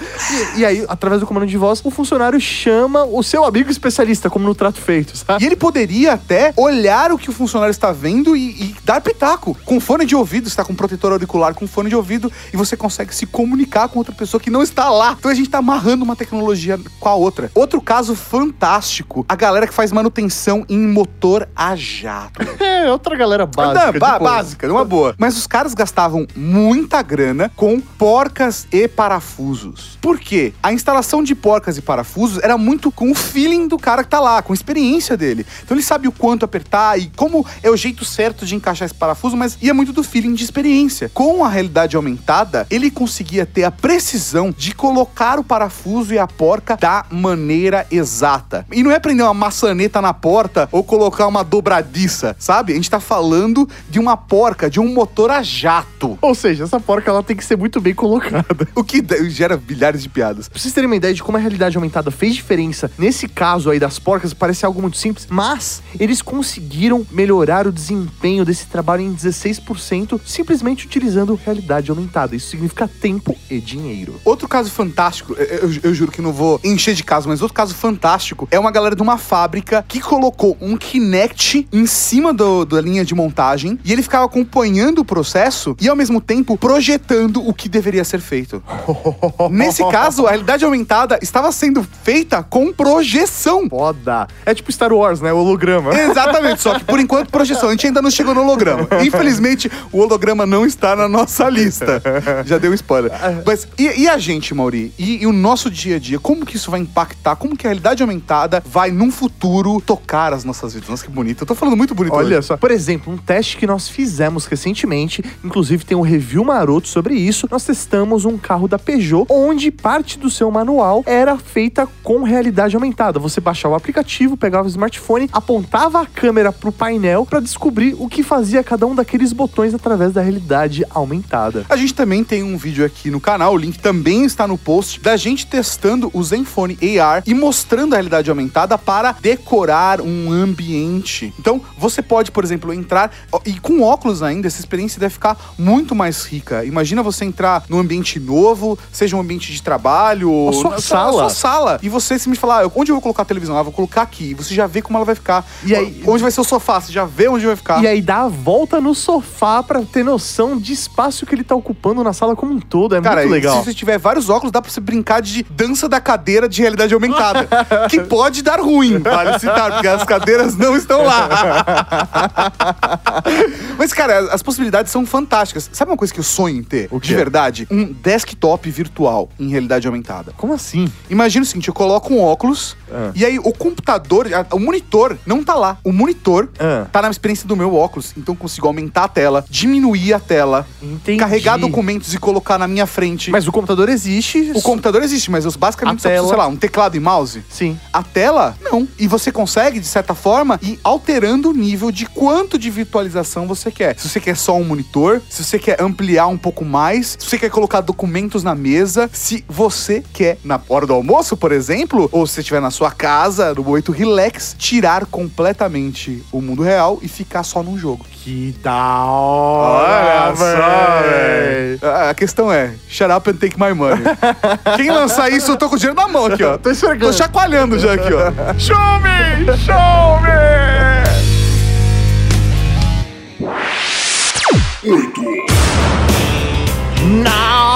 [0.54, 4.28] E, e aí, através do comando de voz, o funcionário chama o seu amigo especialista,
[4.30, 5.42] como no trato feito, sabe?
[5.42, 9.56] E ele poderia até olhar o que o funcionário está vendo e, e dar pitaco.
[9.64, 13.14] Com fone de ouvido, está com protetor auricular com fone de ouvido e você consegue
[13.14, 15.16] se comunicar com outra pessoa que não está lá.
[15.18, 17.50] Então a gente está amarrando uma tecnologia com a outra.
[17.54, 22.40] Outro caso fantástico, a galera que faz manutenção em motor a jato.
[22.76, 23.92] É, outra galera básica.
[23.92, 24.34] Não, ba- coisa.
[24.34, 25.14] básica, uma boa.
[25.18, 29.98] Mas os caras gastavam muita grana com porcas e parafusos.
[30.06, 30.52] Por quê?
[30.62, 34.20] A instalação de porcas e parafusos era muito com o feeling do cara que tá
[34.20, 35.44] lá, com a experiência dele.
[35.64, 38.94] Então ele sabe o quanto apertar e como é o jeito certo de encaixar esse
[38.94, 41.10] parafuso, mas ia muito do feeling de experiência.
[41.12, 46.26] Com a realidade aumentada, ele conseguia ter a precisão de colocar o parafuso e a
[46.28, 48.64] porca da maneira exata.
[48.70, 52.74] E não é prender uma maçaneta na porta ou colocar uma dobradiça, sabe?
[52.74, 56.16] A gente tá falando de uma porca, de um motor a jato.
[56.22, 58.68] Ou seja, essa porca ela tem que ser muito bem colocada.
[58.72, 59.56] O que gera
[59.96, 60.48] milhares de piadas.
[60.48, 63.78] Pra vocês terem uma ideia de como a realidade aumentada fez diferença nesse caso aí
[63.78, 69.14] das porcas, parece algo muito simples, mas eles conseguiram melhorar o desempenho desse trabalho em
[69.14, 72.36] 16% simplesmente utilizando realidade aumentada.
[72.36, 74.20] Isso significa tempo e dinheiro.
[74.24, 77.54] Outro caso fantástico, eu, eu- eu juro que não vou encher de caso, mas outro
[77.54, 82.64] caso fantástico é uma galera de uma fábrica que colocou um Kinect em cima do-
[82.64, 87.46] da linha de montagem e ele ficava acompanhando o processo e ao mesmo tempo projetando
[87.46, 88.62] o que deveria ser feito.
[89.50, 93.68] Nesse caso, a realidade aumentada estava sendo feita com projeção.
[93.68, 94.26] Foda.
[94.44, 95.32] É tipo Star Wars, né?
[95.32, 95.94] O holograma.
[95.98, 98.88] Exatamente, só que por enquanto projeção, a gente ainda não chegou no holograma.
[99.04, 102.02] Infelizmente, o holograma não está na nossa lista.
[102.44, 103.12] Já deu um spoiler.
[103.44, 104.92] Mas e, e a gente, Mauri?
[104.98, 106.18] E, e o nosso dia a dia?
[106.18, 107.36] Como que isso vai impactar?
[107.36, 110.88] Como que a realidade aumentada vai, num futuro, tocar as nossas vidas?
[110.88, 111.42] Nossa, que bonito.
[111.42, 112.46] Eu tô falando muito bonito Olha hoje.
[112.46, 112.56] só.
[112.56, 117.48] Por exemplo, um teste que nós fizemos recentemente, inclusive tem um review maroto sobre isso,
[117.50, 122.74] nós testamos um carro da Peugeot, onde parte do seu manual era feita com realidade
[122.74, 123.18] aumentada.
[123.18, 128.08] Você baixava o aplicativo, pegava o smartphone, apontava a câmera pro painel para descobrir o
[128.08, 131.64] que fazia cada um daqueles botões através da realidade aumentada.
[131.68, 135.00] A gente também tem um vídeo aqui no canal, o link também está no post,
[135.00, 141.32] da gente testando o Zenfone AR e mostrando a realidade aumentada para decorar um ambiente.
[141.38, 143.12] Então, você pode, por exemplo, entrar
[143.44, 146.64] e com óculos ainda, essa experiência deve ficar muito mais rica.
[146.64, 151.12] Imagina você entrar num ambiente novo, seja um ambiente de trabalho, A sua na- sala.
[151.12, 153.56] sua sala, e você se me falar, "Ah, onde eu vou colocar a televisão?
[153.58, 154.30] Ah, vou colocar aqui.
[154.30, 155.44] E você já vê como ela vai ficar.
[155.64, 156.80] E aí- onde vai ser o sofá?
[156.80, 157.82] Você já vê onde vai ficar.
[157.82, 161.54] E aí dá a volta no sofá pra ter noção de espaço que ele tá
[161.54, 162.94] ocupando na sala como um todo.
[162.96, 163.58] É Cara, muito legal.
[163.58, 166.94] se você tiver vários óculos, dá pra você brincar de dança da cadeira de realidade
[166.94, 167.48] aumentada.
[167.90, 171.28] que pode dar ruim, vale citar, porque as cadeiras não estão lá.
[173.78, 175.68] Mas, cara, as possibilidades são fantásticas.
[175.72, 176.88] Sabe uma coisa que eu sonho em ter?
[176.90, 177.08] O quê?
[177.08, 177.66] De verdade?
[177.70, 180.32] Um desktop virtual em realidade aumentada.
[180.36, 180.90] Como assim?
[181.10, 183.10] Imagina o seguinte, eu coloco um óculos Ah.
[183.14, 185.78] e aí o computador, a- o monitor não tá lá.
[185.82, 186.86] O monitor Ah.
[186.92, 190.66] tá na experiência do meu óculos, então eu consigo aumentar a tela, diminuir a tela,
[190.82, 191.18] Entendi.
[191.18, 193.30] carregar documentos e colocar na minha frente.
[193.30, 194.52] Mas o computador existe.
[194.54, 197.42] O computador existe, mas eu basicamente A só preciso, sei lá, um teclado e mouse.
[197.48, 197.78] Sim.
[197.92, 198.86] A tela, não.
[198.98, 203.70] E você consegue, de certa forma, ir alterando o nível de quanto de virtualização você
[203.70, 203.98] quer.
[203.98, 207.38] Se você quer só um monitor, se você quer ampliar um pouco mais, se você
[207.38, 212.26] quer colocar documentos na mesa, se você quer, na hora do almoço, por exemplo, ou
[212.26, 217.08] se você estiver na sua casa, no momento relax, tirar completamente o mundo real e
[217.08, 218.04] ficar só num jogo.
[218.10, 221.78] Que da hora, velho.
[221.82, 224.02] A a questão é, shut up and take my money.
[224.76, 226.56] Quem lançar isso, eu tô com o dinheiro na mão aqui, ó.
[226.56, 227.06] Tô esfregando.
[227.06, 228.32] Tô chacoalhando já aqui, ó.
[228.58, 229.56] Show me!
[229.58, 230.26] Show me!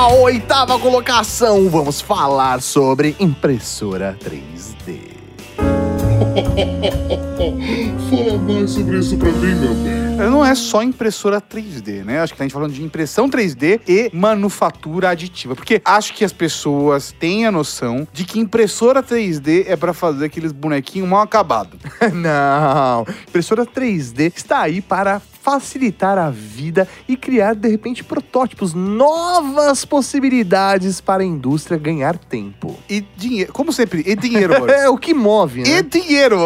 [0.00, 4.98] Na oitava colocação, vamos falar sobre impressora 3D.
[8.08, 10.30] Fala mais sobre isso pra mim, meu bem.
[10.30, 12.20] Não é só impressora 3D, né?
[12.20, 15.54] Acho que a gente tá falando de impressão 3D e manufatura aditiva.
[15.54, 20.24] Porque acho que as pessoas têm a noção de que impressora 3D é pra fazer
[20.24, 21.78] aqueles bonequinhos mal acabados.
[22.14, 29.85] Não, impressora 3D está aí para facilitar a vida e criar de repente protótipos, novas
[29.85, 32.79] possibilidades para a indústria ganhar tempo.
[32.88, 34.50] E dinheiro, como sempre, e dinheiro.
[34.70, 35.79] É o que move, né?
[35.79, 36.38] E dinheiro.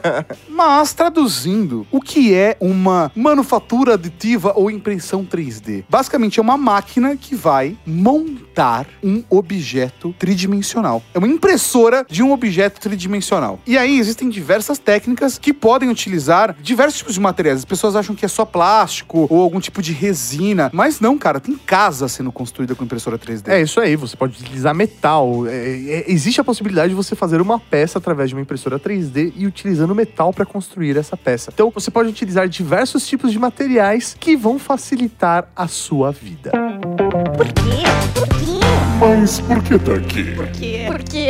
[0.48, 5.84] Mas, traduzindo, o que é uma manufatura aditiva ou impressão 3D?
[5.88, 11.02] Basicamente, é uma máquina que vai montar um objeto tridimensional.
[11.14, 13.58] É uma impressora de um objeto tridimensional.
[13.66, 17.58] E aí, existem diversas técnicas que podem utilizar diversos tipos de materiais.
[17.58, 20.70] As pessoas acham que é só plástico ou algum tipo de resina.
[20.72, 23.48] Mas não, cara, tem casa sendo construída com impressora 3D.
[23.48, 25.46] É isso aí, você pode utilizar metal.
[25.46, 29.32] É, é, existe a possibilidade de você fazer uma peça através de uma impressora 3D
[29.36, 31.50] e utilizando metal para construir essa peça.
[31.54, 36.50] Então você pode utilizar diversos tipos de materiais que vão facilitar a sua vida.
[37.36, 37.84] Por quê?
[38.14, 38.54] Por quê?
[39.00, 40.24] Mas por que tá aqui?
[40.34, 40.83] Por quê?
[40.94, 41.26] Porque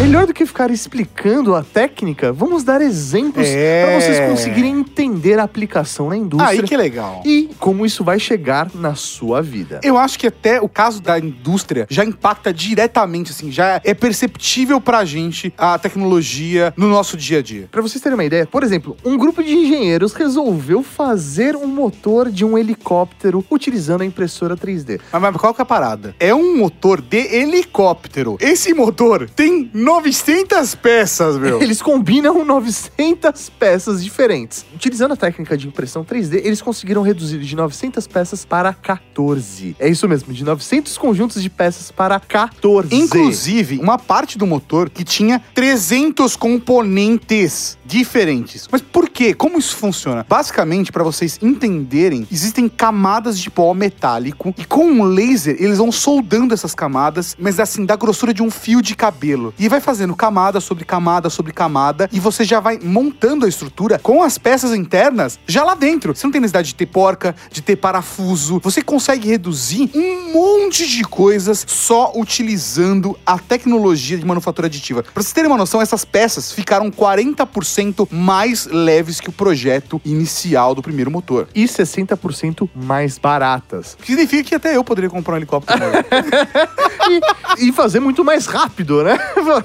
[0.00, 3.84] Melhor do que ficar explicando a técnica, vamos dar exemplos É.
[3.84, 7.22] para vocês conseguirem entender a aplicação na indústria Aí que legal.
[7.24, 9.78] e como isso vai chegar na sua vida.
[9.84, 14.80] Eu acho que até o caso da indústria já impacta diretamente, assim, já é perceptível
[14.80, 17.68] pra gente a tecnologia no nosso dia a dia.
[17.70, 22.28] Para vocês terem uma ideia, por exemplo, um grupo de engenheiros resolveu fazer um motor
[22.28, 24.98] de um helicóptero utilizando a impressora 3D.
[25.12, 26.12] Mas, mas qual que é a parada?
[26.18, 28.36] É um motor de helicóptero.
[28.40, 31.60] Esse motor tem 900 peças, meu.
[31.62, 34.64] Eles combinam 900 peças diferentes.
[34.74, 39.76] Utilizando a técnica de impressão 3D, eles conseguiram reduzir de 900 peças para 14.
[39.78, 42.94] É isso mesmo, de 900 conjuntos de peças para 14.
[42.94, 48.68] Inclusive, uma parte do motor que tinha 300 componentes diferentes.
[48.70, 49.34] Mas por quê?
[49.34, 50.24] Como isso funciona?
[50.28, 55.90] Basicamente, para vocês entenderem, existem camadas de pó metálico e com um laser eles vão
[55.90, 59.52] soldando essas camadas, mas assim, da grossura de um fio de cabelo.
[59.58, 63.98] E vai fazendo camada sobre camada sobre camada e você já vai montando a estrutura
[63.98, 66.14] com as peças internas já lá dentro.
[66.14, 68.60] Você não tem necessidade de ter porca, de ter parafuso.
[68.62, 75.02] Você consegue reduzir um monte de coisas só utilizando a tecnologia de manufatura aditiva.
[75.02, 80.00] Pra vocês terem uma noção, essas peças ficaram 40% 60% mais leves que o projeto
[80.04, 81.48] inicial do primeiro motor.
[81.54, 83.96] E 60% mais baratas.
[84.04, 85.80] Significa que até eu poderia comprar um helicóptero.
[87.58, 89.16] e, e fazer muito mais rápido, né?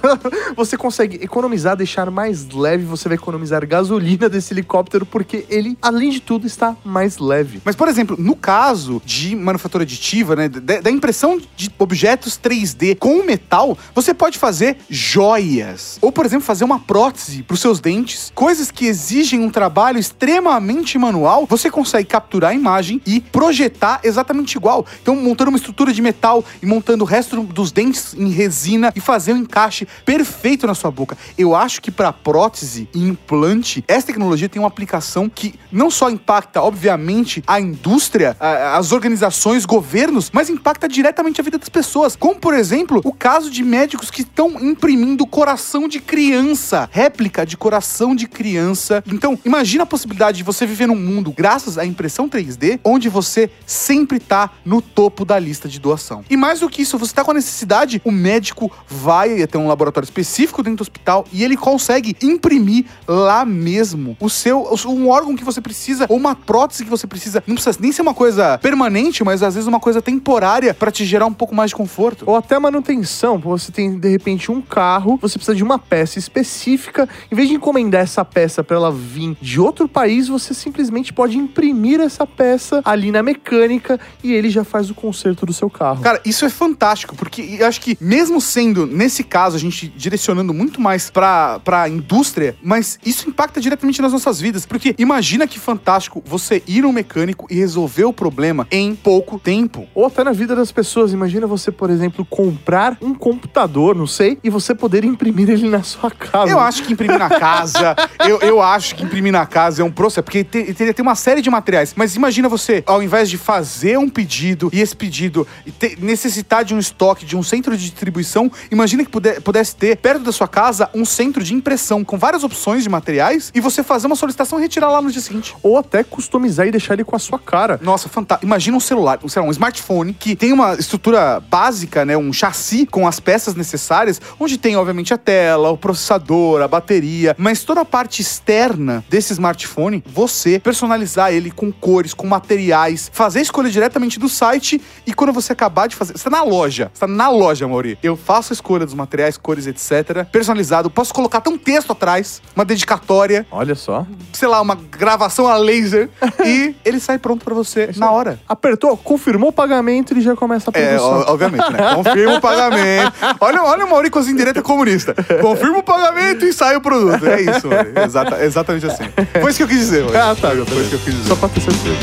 [0.56, 6.10] Você consegue economizar, deixar mais leve, você vai economizar gasolina desse helicóptero, porque ele, além
[6.12, 7.62] de tudo, está mais leve.
[7.66, 13.24] Mas, por exemplo, no caso de manufatura aditiva, né, da, impressão de objetos 3D com
[13.24, 15.98] metal, você pode fazer joias.
[16.02, 18.32] Ou, por exemplo, fazer uma prótese para os seus dentes.
[18.36, 24.56] Coisas que exigem um trabalho extremamente manual, você consegue capturar a imagem e projetar exatamente
[24.56, 24.86] igual.
[25.02, 29.00] Então, montando uma estrutura de metal e montando o resto dos dentes em resina e
[29.00, 31.18] fazer um encaixe perfeito na sua boca.
[31.38, 36.10] Eu acho que para prótese e implante, essa tecnologia tem uma aplicação que não só
[36.10, 42.16] impacta, obviamente, a indústria, a- as organizações, governos, mas impacta diretamente a vida das pessoas.
[42.16, 47.56] Como, por exemplo, o caso de médicos que estão imprimindo coração de criança, réplica de
[47.58, 49.04] coração de criança.
[49.08, 53.50] Então, imagina a possibilidade de você viver num mundo, graças à impressão 3D, onde você
[53.66, 56.24] sempre tá no topo da lista de doação.
[56.30, 59.68] E mais do que isso, você tá com a necessidade, o médico vai até um
[59.68, 65.36] laboratório específico dentro do hospital e ele consegue imprimir lá mesmo o seu um órgão
[65.36, 67.44] que você precisa ou uma prótese que você precisa.
[67.48, 71.06] Não precisa nem ser uma coisa permanente, mas às vezes uma coisa temporária para te
[71.06, 72.24] gerar um pouco mais de conforto.
[72.28, 77.08] Ou até manutenção, você tem de repente um carro, você precisa de uma peça específica,
[77.32, 81.38] em vez de encomendar essa peça para ela vir de outro país, você simplesmente pode
[81.38, 86.02] imprimir essa peça ali na mecânica e ele já faz o conserto do seu carro.
[86.02, 90.54] Cara, isso é fantástico, porque eu acho que mesmo sendo, nesse caso, a gente direcionando
[90.54, 94.66] muito mais pra, pra indústria, mas isso impacta diretamente nas nossas vidas.
[94.66, 99.86] Porque imagina que fantástico você ir no mecânico e resolver o problema em pouco tempo.
[99.94, 101.12] Ou até na vida das pessoas.
[101.12, 105.84] Imagina você, por exemplo, comprar um computador, não sei, e você poder imprimir ele na
[105.84, 106.50] sua casa.
[106.50, 107.94] Eu acho que imprimir na casa,
[108.26, 111.16] eu, eu acho que imprimir na casa é um processo, porque te- teria ter uma
[111.16, 111.94] série de materiais.
[111.94, 115.46] Mas imagina você, ao invés de fazer um pedido e esse pedido
[115.78, 119.98] ter- necessitar de um estoque, de um centro de distribuição, imagina que puder- pudesse ter
[119.98, 123.84] perto da sua casa um centro de impressão com várias opções de materiais e você
[123.84, 125.56] fazer uma solicitação e retirar lá no dia seguinte.
[125.64, 127.80] Ou até customizar e deixar ele com a sua cara.
[127.82, 128.46] Nossa, fantástico.
[128.46, 132.18] Imagina um celular, um, sei lá, um smartphone que tem uma estrutura básica, né?
[132.18, 137.36] Um chassi com as peças necessárias, onde tem, obviamente, a tela, o processador, a bateria,
[137.38, 143.40] mas toda a parte externa desse smartphone, você personalizar ele com cores, com materiais, fazer
[143.40, 146.18] a escolha diretamente do site e quando você acabar de fazer.
[146.18, 146.92] Você tá na loja.
[146.94, 147.98] Você tá na loja, Mauri.
[148.04, 150.26] Eu faço a escolha dos materiais, cores, etc.
[150.32, 150.90] Personalizado.
[150.90, 154.06] Posso colocar até um texto atrás, uma dedicatória Olha só.
[154.34, 156.10] sei lá, uma gravação a laser
[156.46, 158.40] e ele sai pronto pra você na hora.
[158.48, 161.24] Apertou, confirmou o pagamento, ele já começa a É, produção.
[161.28, 161.96] ó- obviamente, né?
[161.96, 163.14] Confirma o pagamento.
[163.40, 165.14] Olha, olha o Mauri com as indiretas comunista.
[165.42, 167.26] Confirma o pagamento e sai o produto.
[167.28, 167.68] É isso.
[168.06, 169.04] Exata- exatamente assim.
[169.42, 170.18] Foi isso que eu quis dizer, Mauri.
[170.18, 170.50] Ah, tá.
[170.50, 171.28] Foi isso que eu quis dizer.
[171.30, 171.96] Só pra ter certeza.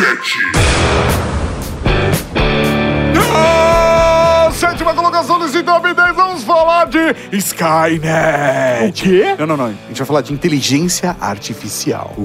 [0.00, 1.07] Ah,
[4.88, 8.88] sétima colocação desse top 10, vamos falar de Skynet.
[8.88, 9.34] O quê?
[9.38, 9.66] Não, não, não.
[9.66, 12.14] A gente vai falar de inteligência artificial.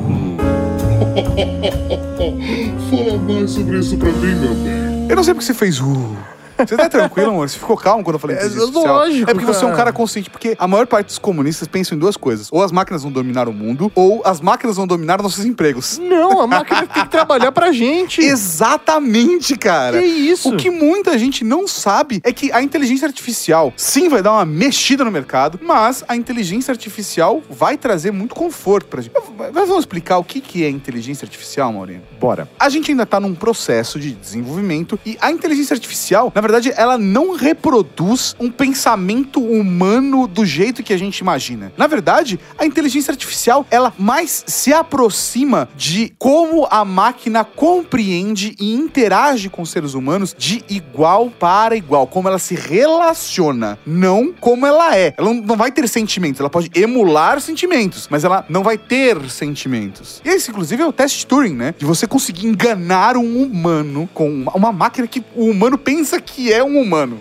[2.89, 5.08] Fala mais sobre isso pra mim, meu bem.
[5.10, 6.15] Eu não sei porque você fez uh.
[6.58, 7.50] Você tá tranquilo, amor?
[7.50, 8.96] Você ficou calmo quando eu falei É inteligência artificial?
[8.96, 9.78] lógico, É porque você é um cara.
[9.78, 12.48] cara consciente, porque a maior parte dos comunistas pensam em duas coisas.
[12.52, 15.98] Ou as máquinas vão dominar o mundo, ou as máquinas vão dominar nossos empregos.
[16.00, 18.22] Não, a máquina tem que trabalhar pra gente.
[18.74, 20.00] Exatamente, cara.
[20.00, 20.50] Que isso?
[20.54, 24.46] O que muita gente não sabe é que a inteligência artificial, sim, vai dar uma
[24.46, 29.13] mexida no mercado, mas a inteligência artificial vai trazer muito conforto pra gente.
[29.38, 32.02] Mas vamos explicar o que que é inteligência artificial, Maurinho?
[32.20, 32.48] Bora.
[32.60, 36.97] a gente ainda tá num processo de desenvolvimento e a inteligência artificial, na verdade, ela
[36.97, 41.71] não reproduz um pensamento humano do jeito que a gente imagina.
[41.75, 48.73] Na verdade, a inteligência artificial, ela mais se aproxima de como a máquina compreende e
[48.73, 54.95] interage com seres humanos de igual para igual, como ela se relaciona, não como ela
[54.97, 55.13] é.
[55.17, 60.21] Ela não- vai ter sentimentos, ela pode emular sentimentos, mas ela não vai ter sentimentos.
[60.25, 61.75] E esse, inclusive, é o teste de Turing, né?
[61.77, 66.63] De você conseguir enganar um humano com uma máquina que o humano pensa que é
[66.63, 67.19] um humano.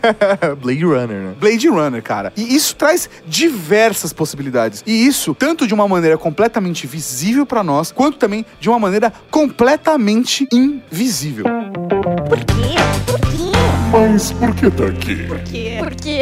[0.60, 1.34] Blade Runner, né?
[1.38, 2.32] Blade Runner, cara.
[2.36, 4.82] E isso traz diversas possibilidades.
[4.86, 9.12] E isso, tanto de uma maneira completamente visível pra nós, quanto também de uma maneira
[9.30, 11.44] completamente invisível.
[12.28, 12.76] Por quê?
[13.06, 13.49] Por quê?
[13.92, 15.16] Mas por que tá aqui?
[15.26, 15.76] Por quê?
[15.80, 16.20] Porque.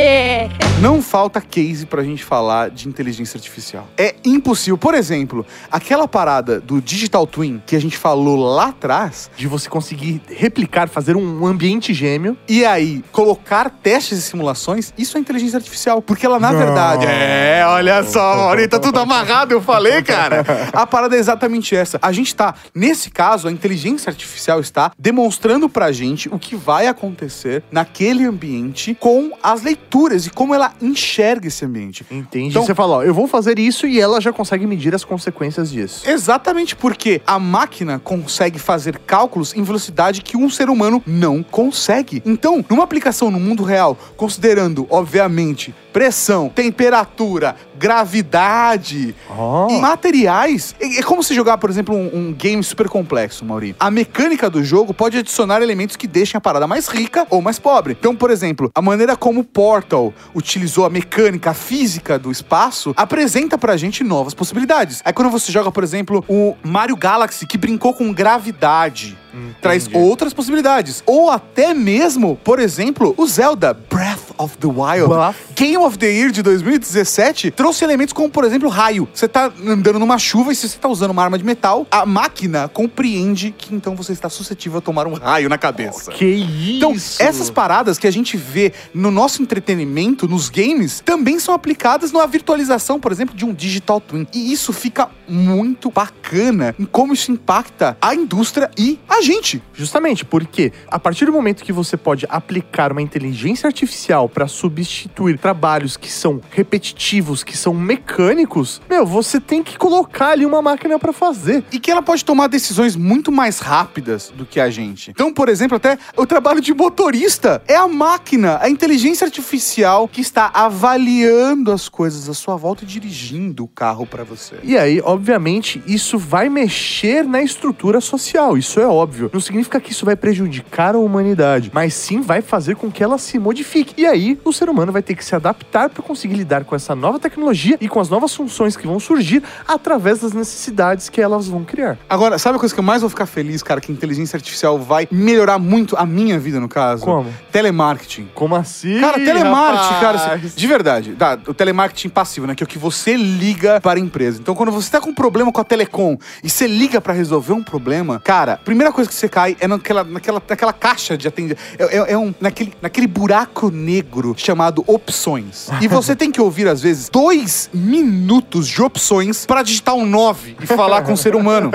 [0.80, 3.86] Não falta case pra gente falar de inteligência artificial.
[3.98, 4.78] É impossível.
[4.78, 9.68] Por exemplo, aquela parada do Digital Twin que a gente falou lá atrás, De você
[9.68, 12.36] conseguir replicar, fazer um ambiente gêmeo.
[12.48, 16.00] e aí colocar testes e simulações, isso é inteligência artificial.
[16.00, 16.58] Porque ela, na Não.
[16.58, 17.04] verdade.
[17.06, 20.44] É, olha só, Maurício, tá tudo amarrado, eu falei, cara.
[20.72, 21.98] A parada é exatamente essa.
[22.00, 26.86] A gente tá, nesse caso, a inteligência artificial está demonstrando pra gente o que vai
[26.86, 32.04] acontecer naquele ambiente com as leituras e como ela enxerga esse ambiente.
[32.10, 32.48] Entende?
[32.48, 35.70] Então- você fala, ó, eu vou fazer isso e ela já consegue medir as consequências
[35.70, 36.08] disso.
[36.08, 42.22] Exatamente porque a máquina consegue fazer cálculos em velocidade que um ser humano não consegue.
[42.24, 49.68] Então, numa aplicação no mundo real, considerando, obviamente, pressão, temperatura, gravidade Ó.
[49.68, 53.74] e materiais, é, é como se jogar, por exemplo, um, um game super complexo, Mauri.
[53.80, 57.58] A mecânica do jogo pode adicionar elementos que deixem a parada mais rica ou mais
[57.58, 57.96] pobre.
[57.98, 63.58] Então, por exemplo, a maneira como Portal utilizou a mecânica, a física do espaço, apresenta
[63.58, 65.02] pra gente novas possibilidades.
[65.04, 69.18] Aí quando você joga, por exemplo, o Mario Galaxy, que brincou com gravidade,
[69.60, 71.02] traz outras possibilidades.
[71.06, 75.12] Ou até mesmo, por exemplo, o Zelda Breath of the Wild.
[75.54, 79.08] Game of the Year de 2017 trouxe elementos como, por exemplo, raio.
[79.12, 82.06] Você tá andando numa chuva e se você tá usando uma arma de metal, a
[82.06, 86.10] máquina compreende que então você está suscetível a tomar um raio na cabeça.
[86.12, 86.76] Que isso?
[86.76, 92.12] Então, essas paradas que a gente vê no nosso entretenimento, nos games, também são aplicadas
[92.12, 94.26] na virtualização, por exemplo, de um digital twin.
[94.32, 99.62] E isso fica muito bacana em como isso impacta a indústria e a gente.
[99.74, 105.38] Justamente porque a partir do momento que você pode aplicar uma inteligência artificial para substituir
[105.38, 110.98] trabalhos que são repetitivos, que são mecânicos, meu, você tem que colocar ali uma máquina
[110.98, 111.62] para fazer.
[111.70, 115.10] E que ela pode tomar decisões muito mais rápidas do que a gente.
[115.10, 120.20] Então, por exemplo, até o trabalho de motorista é a máquina, a inteligência artificial que
[120.20, 124.56] está avaliando as coisas à sua volta e dirigindo o carro para você.
[124.62, 129.07] E aí, obviamente, isso vai mexer na estrutura social, isso é óbvio.
[129.32, 133.18] Não significa que isso vai prejudicar a humanidade, mas sim vai fazer com que ela
[133.18, 133.94] se modifique.
[133.96, 136.94] E aí, o ser humano vai ter que se adaptar para conseguir lidar com essa
[136.94, 141.48] nova tecnologia e com as novas funções que vão surgir através das necessidades que elas
[141.48, 141.98] vão criar.
[142.08, 143.80] Agora, sabe a coisa que eu mais vou ficar feliz, cara?
[143.80, 147.04] Que a inteligência artificial vai melhorar muito a minha vida, no caso?
[147.04, 147.32] Como?
[147.50, 148.30] Telemarketing.
[148.34, 149.00] Como assim?
[149.00, 150.44] Cara, telemarketing, cara, rapaz?
[150.44, 154.02] assim, de verdade, o telemarketing passivo, né, que é o que você liga para a
[154.02, 154.40] empresa.
[154.40, 157.52] Então, quando você tá com um problema com a Telecom e você liga para resolver
[157.52, 161.60] um problema, cara, primeira coisa que você cai é naquela, naquela, naquela caixa de atendimento,
[161.78, 165.68] é, é- é um, naquele, naquele buraco negro chamado opções.
[165.80, 170.56] E você tem que ouvir, às vezes, dois minutos de opções para digitar um 9
[170.60, 171.70] e falar com o ser humano.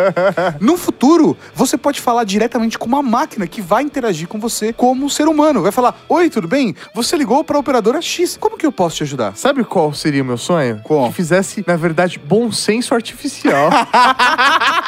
[0.60, 5.06] No futuro, você pode falar diretamente com uma máquina que vai interagir com você como
[5.06, 5.62] um ser humano.
[5.62, 6.76] Vai falar: Oi, tudo bem?
[6.94, 8.38] Você ligou para a operadora X.
[8.40, 9.36] Como que eu posso te ajudar?
[9.36, 10.82] Sabe qual seria o meu sonho?
[10.84, 11.08] Qual?
[11.10, 13.70] Que fizesse, na verdade, bom senso artificial.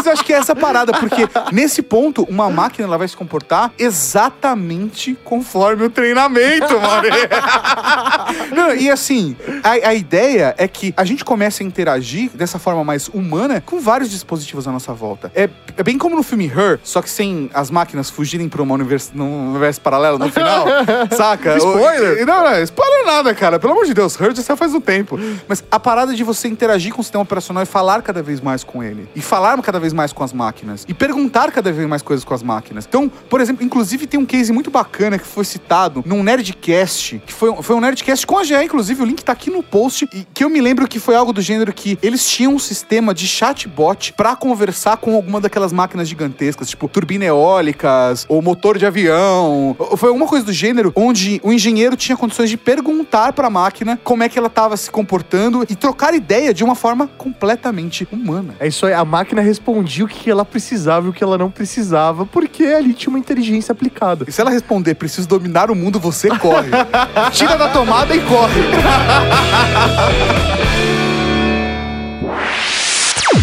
[0.00, 3.14] Mas eu acho que é essa parada, porque nesse ponto, uma máquina ela vai se
[3.14, 7.08] comportar exatamente conforme o treinamento, mano.
[8.50, 12.82] Não, e assim, a, a ideia é que a gente comece a interagir dessa forma
[12.82, 15.30] mais humana com vários dispositivos à nossa volta.
[15.34, 18.74] É, é bem como no filme Her, só que sem as máquinas fugirem pra uma
[18.74, 20.64] univers, num universo paralelo no final,
[21.14, 21.58] saca?
[21.58, 22.22] Spoiler!
[22.22, 23.58] O- não, não, spoiler nada, cara.
[23.58, 25.18] Pelo amor de Deus, Her já faz um tempo.
[25.46, 28.64] Mas a parada de você interagir com o sistema operacional e falar cada vez mais
[28.64, 29.06] com ele.
[29.14, 30.84] E falar cada vez mais com as máquinas.
[30.88, 32.86] E perguntar cada vez mais coisas com as máquinas.
[32.86, 37.32] Então, por exemplo, inclusive tem um case muito bacana que foi citado num Nerdcast, que
[37.32, 40.26] foi, foi um Nerdcast com a GE, inclusive, o link tá aqui no post, e
[40.32, 43.26] que eu me lembro que foi algo do gênero que eles tinham um sistema de
[43.26, 49.76] chatbot pra conversar com alguma daquelas máquinas gigantescas, tipo turbina eólicas, ou motor de avião.
[49.96, 54.22] Foi alguma coisa do gênero onde o engenheiro tinha condições de perguntar pra máquina como
[54.22, 58.54] é que ela tava se comportando e trocar ideia de uma forma completamente humana.
[58.58, 59.40] É isso aí, a máquina
[59.80, 63.18] respondia o que ela precisava e o que ela não precisava, porque ali tinha uma
[63.18, 64.26] inteligência aplicada.
[64.28, 66.70] E se ela responder, preciso dominar o mundo, você corre.
[67.32, 68.60] Tira da tomada e corre.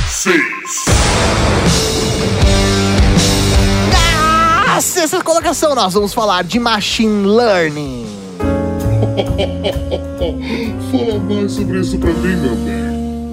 [0.08, 0.86] Seis.
[4.68, 8.06] Na sexta colocação, nós vamos falar de Machine Learning.
[10.92, 12.87] Fala mais sobre isso pra mim, meu bem.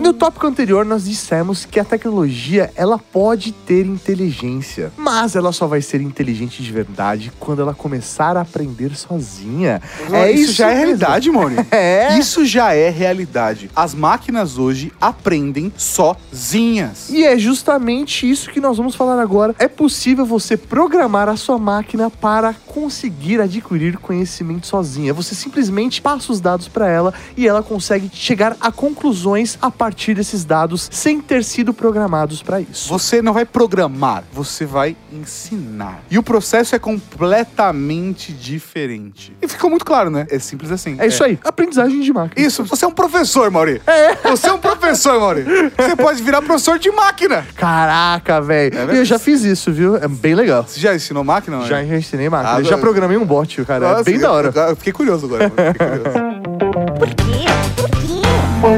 [0.05, 5.66] No tópico anterior, nós dissemos que a tecnologia ela pode ter inteligência, mas ela só
[5.66, 9.80] vai ser inteligente de verdade quando ela começar a aprender sozinha.
[10.12, 11.57] É isso, já é realidade, Mauri.
[11.70, 12.18] É.
[12.18, 13.70] Isso já é realidade.
[13.74, 17.09] As máquinas hoje aprendem sozinhas.
[17.09, 19.57] E é justamente isso que nós vamos falar agora.
[19.59, 25.14] É possível você programar a sua máquina para conseguir adquirir conhecimento sozinha.
[25.14, 29.93] Você simplesmente passa os dados para ela e ela consegue chegar a conclusões a partir
[30.14, 32.88] desses dados sem ter sido programados para isso.
[32.88, 36.03] Você não vai programar, você vai ensinar.
[36.11, 39.36] E o processo é completamente diferente.
[39.40, 40.26] E ficou muito claro, né?
[40.30, 40.97] É simples assim.
[40.99, 42.47] É isso aí, aprendizagem de máquina.
[42.47, 43.80] Isso, você é um professor, Mauri.
[43.86, 44.14] É.
[44.30, 45.45] Você é um professor, Mauri.
[45.76, 47.47] Você pode virar professor de máquina.
[47.57, 48.74] Caraca, velho.
[48.74, 48.99] verdade.
[48.99, 49.97] eu já fiz isso, viu?
[49.97, 50.64] É bem legal.
[50.66, 51.57] Você já ensinou máquina?
[51.59, 51.70] Mauri?
[51.70, 52.57] Já, ensinei máquina.
[52.57, 53.84] Ah, já eu- programei um bot, cara.
[53.84, 54.53] É Nossa, bem da hora.
[54.55, 55.51] Eu, eu fiquei curioso agora.
[55.51, 56.34] Fiquei curioso.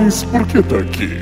[0.07, 1.19] Mas por que tá aqui?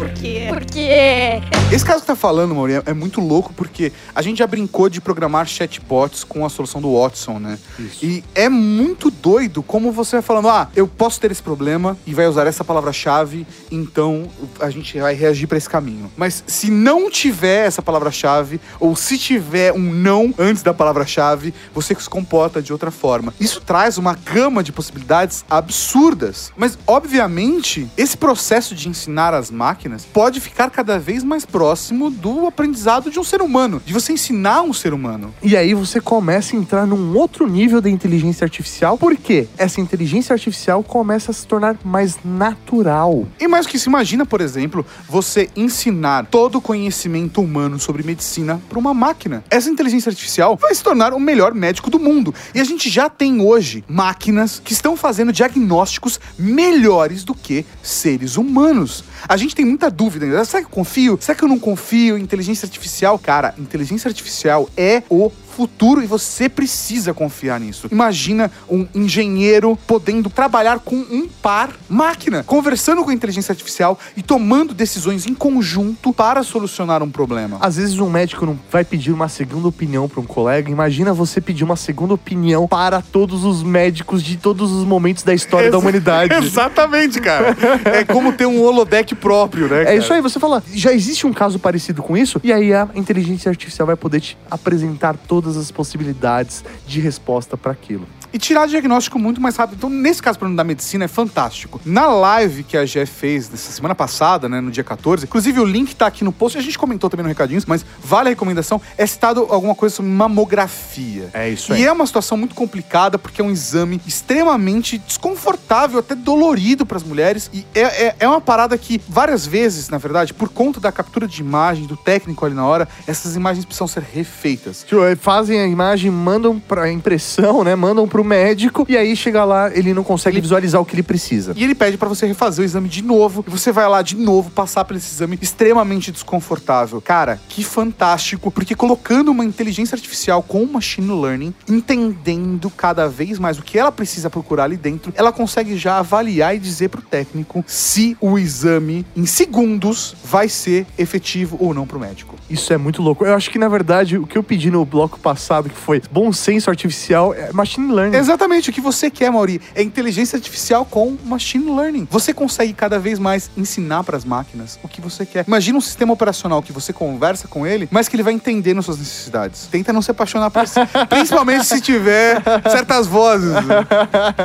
[0.55, 1.41] Porque
[1.73, 4.89] Esse caso que tá falando, Mauri, é- é muito louco porque a gente já brincou
[4.89, 7.59] de programar chatbots com a solução do Watson, né?
[8.01, 12.15] E é muito doido como você vai falando, ah, eu posso ter esse problema e
[12.15, 14.29] vai usar essa palavra-chave, então
[14.61, 16.13] a gente vai reagir pra esse caminho.
[16.17, 21.95] Mas se não tiver essa palavra-chave, ou se tiver um não antes da palavra-chave, você
[21.95, 23.35] se comporta de outra forma.
[23.41, 26.53] Isso traz uma gama de possibilidades absurdas.
[26.57, 32.47] Mas, obviamente, esse processo de ensinar as máquinas pode ficar cada vez mais próximo do
[32.47, 35.35] aprendizado de um ser humano, de você ensinar um ser humano.
[35.43, 40.35] E aí você começa a entrar num outro nível da inteligência artificial, porque essa inteligência
[40.35, 43.27] artificial começa a se tornar mais natural.
[43.41, 48.61] E mais que isso, imagina, por exemplo, você ensinar todo o conhecimento humano sobre medicina
[48.69, 49.43] para uma máquina.
[49.51, 52.35] Essa inteligência artificial vai se tornar o melhor médico do mundo.
[52.55, 58.37] E a gente já tem hoje máquinas que estão fazendo diagnósticos melhores do que seres
[58.37, 59.05] humanos.
[59.27, 60.34] A gente tem muita dúvida ainda.
[60.43, 61.19] Será que eu confio?
[61.21, 63.19] Será que eu não confio inteligência artificial?
[63.19, 67.89] Cara, inteligência artificial é o futuro e você precisa confiar nisso.
[67.91, 74.23] Imagina um engenheiro podendo trabalhar com um par máquina, conversando com a inteligência artificial e
[74.23, 77.59] tomando decisões em conjunto para solucionar um problema.
[77.61, 80.71] Às vezes um médico não vai pedir uma segunda opinião para um colega.
[80.71, 85.33] Imagina você pedir uma segunda opinião para todos os médicos de todos os momentos da
[85.33, 86.35] história da Ex- humanidade.
[86.45, 87.57] Exatamente, cara.
[87.85, 89.85] É como ter um holodeck próprio, né?
[89.85, 92.41] É isso aí, você fala, já existe um caso parecido com isso?
[92.43, 97.73] E aí a inteligência artificial vai poder te apresentar todas as possibilidades de resposta para
[97.73, 98.07] aquilo.
[98.35, 99.77] E tirar diagnóstico muito mais rápido.
[99.77, 101.81] Então, nesse caso, para da medicina, é fantástico.
[101.85, 105.65] Na live que a GE fez nessa semana passada, né, no dia 14, inclusive o
[105.65, 108.83] link tá aqui no post, a gente comentou também no recadinhos, mas vale a recomendação,
[108.99, 111.31] é citado alguma coisa sobre mamografia.
[111.33, 116.17] É isso E é uma situação muito complicada, porque é um exame extremamente desconfortável, até
[116.17, 117.49] dolorido para as mulheres.
[117.53, 121.29] E é, é, é uma parada que, várias vezes, na verdade, por conta da captura
[121.29, 124.85] de imagem, do técnico ali na hora, essas imagens precisam ser refeitas.
[125.07, 127.77] Aí fazem a imagem, mandam pra impressão, né?
[127.77, 131.53] Mandam pro médico e aí chega lá, ele não consegue visualizar o que ele precisa.
[131.57, 133.45] E ele pede pra você refazer o exame de novo.
[133.47, 137.01] E você vai lá de novo passar por esse exame extremamente desconfortável.
[137.01, 138.51] Cara, que fantástico.
[138.51, 143.93] Porque colocando uma inteligência artificial com machine learning, entendendo cada vez mais o que ela
[143.93, 149.05] precisa procurar ali dentro, ela consegue já avaliar e dizer pro técnico se o exame
[149.17, 152.35] em segundos vai ser efetivo ou não pro médico.
[152.49, 153.25] Isso é muito louco.
[153.25, 156.33] Eu acho que, na verdade, o que eu pedi no bloco passado, que foi bom
[156.33, 158.14] senso artificial, é machine learning.
[158.19, 162.07] Exatamente, o que você quer, Mauri, é inteligência artificial com machine learning.
[162.11, 165.45] Você consegue cada vez mais ensinar para as máquinas o que você quer.
[165.47, 168.85] Imagina um sistema operacional que você conversa com ele, mas que ele vai entender nas
[168.85, 169.69] suas necessidades.
[169.71, 170.75] Tenta não se apaixonar por isso,
[171.09, 173.53] principalmente se tiver certas vozes.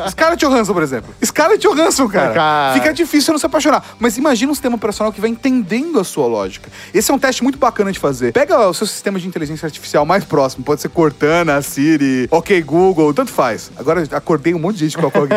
[0.09, 1.13] Scarlett Johansson, por exemplo.
[1.24, 2.34] Scarlett Johansson, cara.
[2.34, 2.74] Cara.
[2.74, 3.84] Fica difícil não se apaixonar.
[3.99, 6.70] Mas imagina um sistema operacional que vai entendendo a sua lógica.
[6.93, 8.32] Esse é um teste muito bacana de fazer.
[8.34, 10.63] Pega o seu sistema de inteligência artificial mais próximo.
[10.63, 13.49] Pode ser Cortana, Siri, OK Google, tanto faz.
[13.78, 15.28] Agora eu acordei um monte de gente com Google.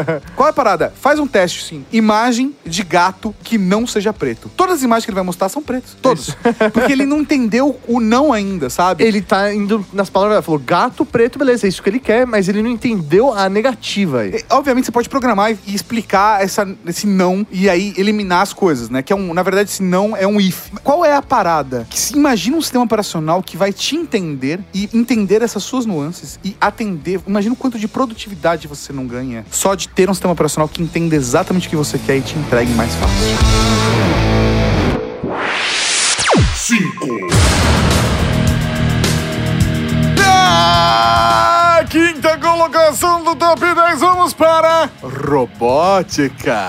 [0.36, 0.92] Qual é a parada?
[0.94, 1.84] Faz um teste, sim.
[1.92, 4.50] Imagem de gato que não seja preto.
[4.56, 5.96] Todas as imagens que ele vai mostrar são pretas.
[6.00, 6.36] Todos.
[6.72, 9.04] Porque ele não entendeu o não ainda, sabe?
[9.04, 12.26] Ele tá indo nas palavras, ele falou gato preto, beleza, é isso que ele quer,
[12.26, 14.30] mas ele não entendeu a negativa aí.
[14.30, 18.52] E, Obviamente você pode programar e e explicar essa, esse não e aí eliminar as
[18.52, 19.02] coisas, né?
[19.02, 20.70] Que é um, na verdade, esse não é um if.
[20.84, 21.86] Qual é a parada?
[21.88, 26.38] Que se imagina um sistema operacional que vai te entender e entender essas suas nuances
[26.44, 27.20] e atender.
[27.26, 30.82] Imagina o quanto de produtividade você não ganha só de ter um sistema operacional que
[30.82, 33.16] entenda exatamente o que você quer e te entregue mais fácil.
[36.56, 37.06] 5,
[40.18, 46.68] Ah, quinta colocação do top 10, vamos para robótica.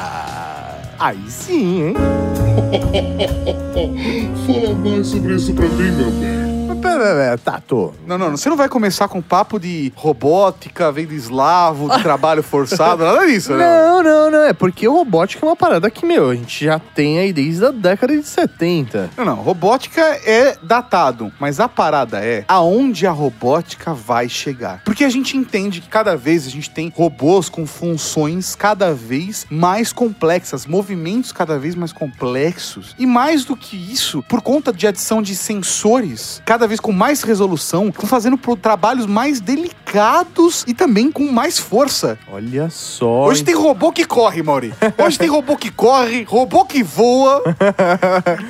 [1.00, 1.96] Aí sim, hein?
[4.46, 6.43] Fala mais sobre isso pra mim, meu bem.
[6.84, 7.94] Pera, pera, Tato.
[8.06, 13.04] Não, não, você não vai começar com papo de robótica, venda eslavo, de trabalho forçado,
[13.04, 13.66] nada disso, né?
[13.66, 14.44] Não, não, não.
[14.44, 17.72] É porque robótica é uma parada que, meu, a gente já tem aí desde a
[17.72, 19.12] década de 70.
[19.18, 24.82] Não, não, robótica é datado, mas a parada é aonde a robótica vai chegar.
[24.84, 29.46] Porque a gente entende que cada vez a gente tem robôs com funções cada vez
[29.50, 32.96] mais complexas, movimentos cada vez mais complexos.
[33.00, 37.22] E mais do que isso, por conta de adição de sensores, cada vez com mais
[37.24, 42.18] resolução, estão fazendo pro- trabalhos mais delicados e também com mais força.
[42.32, 43.26] Olha só.
[43.26, 44.74] Hoje tem robô que corre, Mauri.
[44.98, 47.42] Hoje tem robô que corre, robô que voa.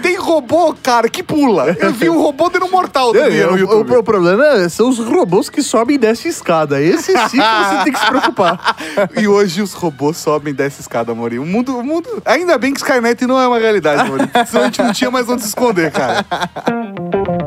[0.02, 1.76] tem robô, cara, que pula.
[1.80, 5.00] Eu vi um robô dando um mortal no o, o- o problema é- são os
[5.00, 6.82] robôs que sobem e descem escada.
[6.82, 8.76] Esse sim que você tem que se preocupar.
[9.16, 11.40] E hoje os robôs sobem dessa escada, Mauri.
[11.40, 12.10] O mundo, o mundo.
[12.26, 14.30] Ainda bem que Skynet não é uma realidade, Mauri.
[14.48, 16.24] Senão a gente não tinha mais onde se esconder, cara.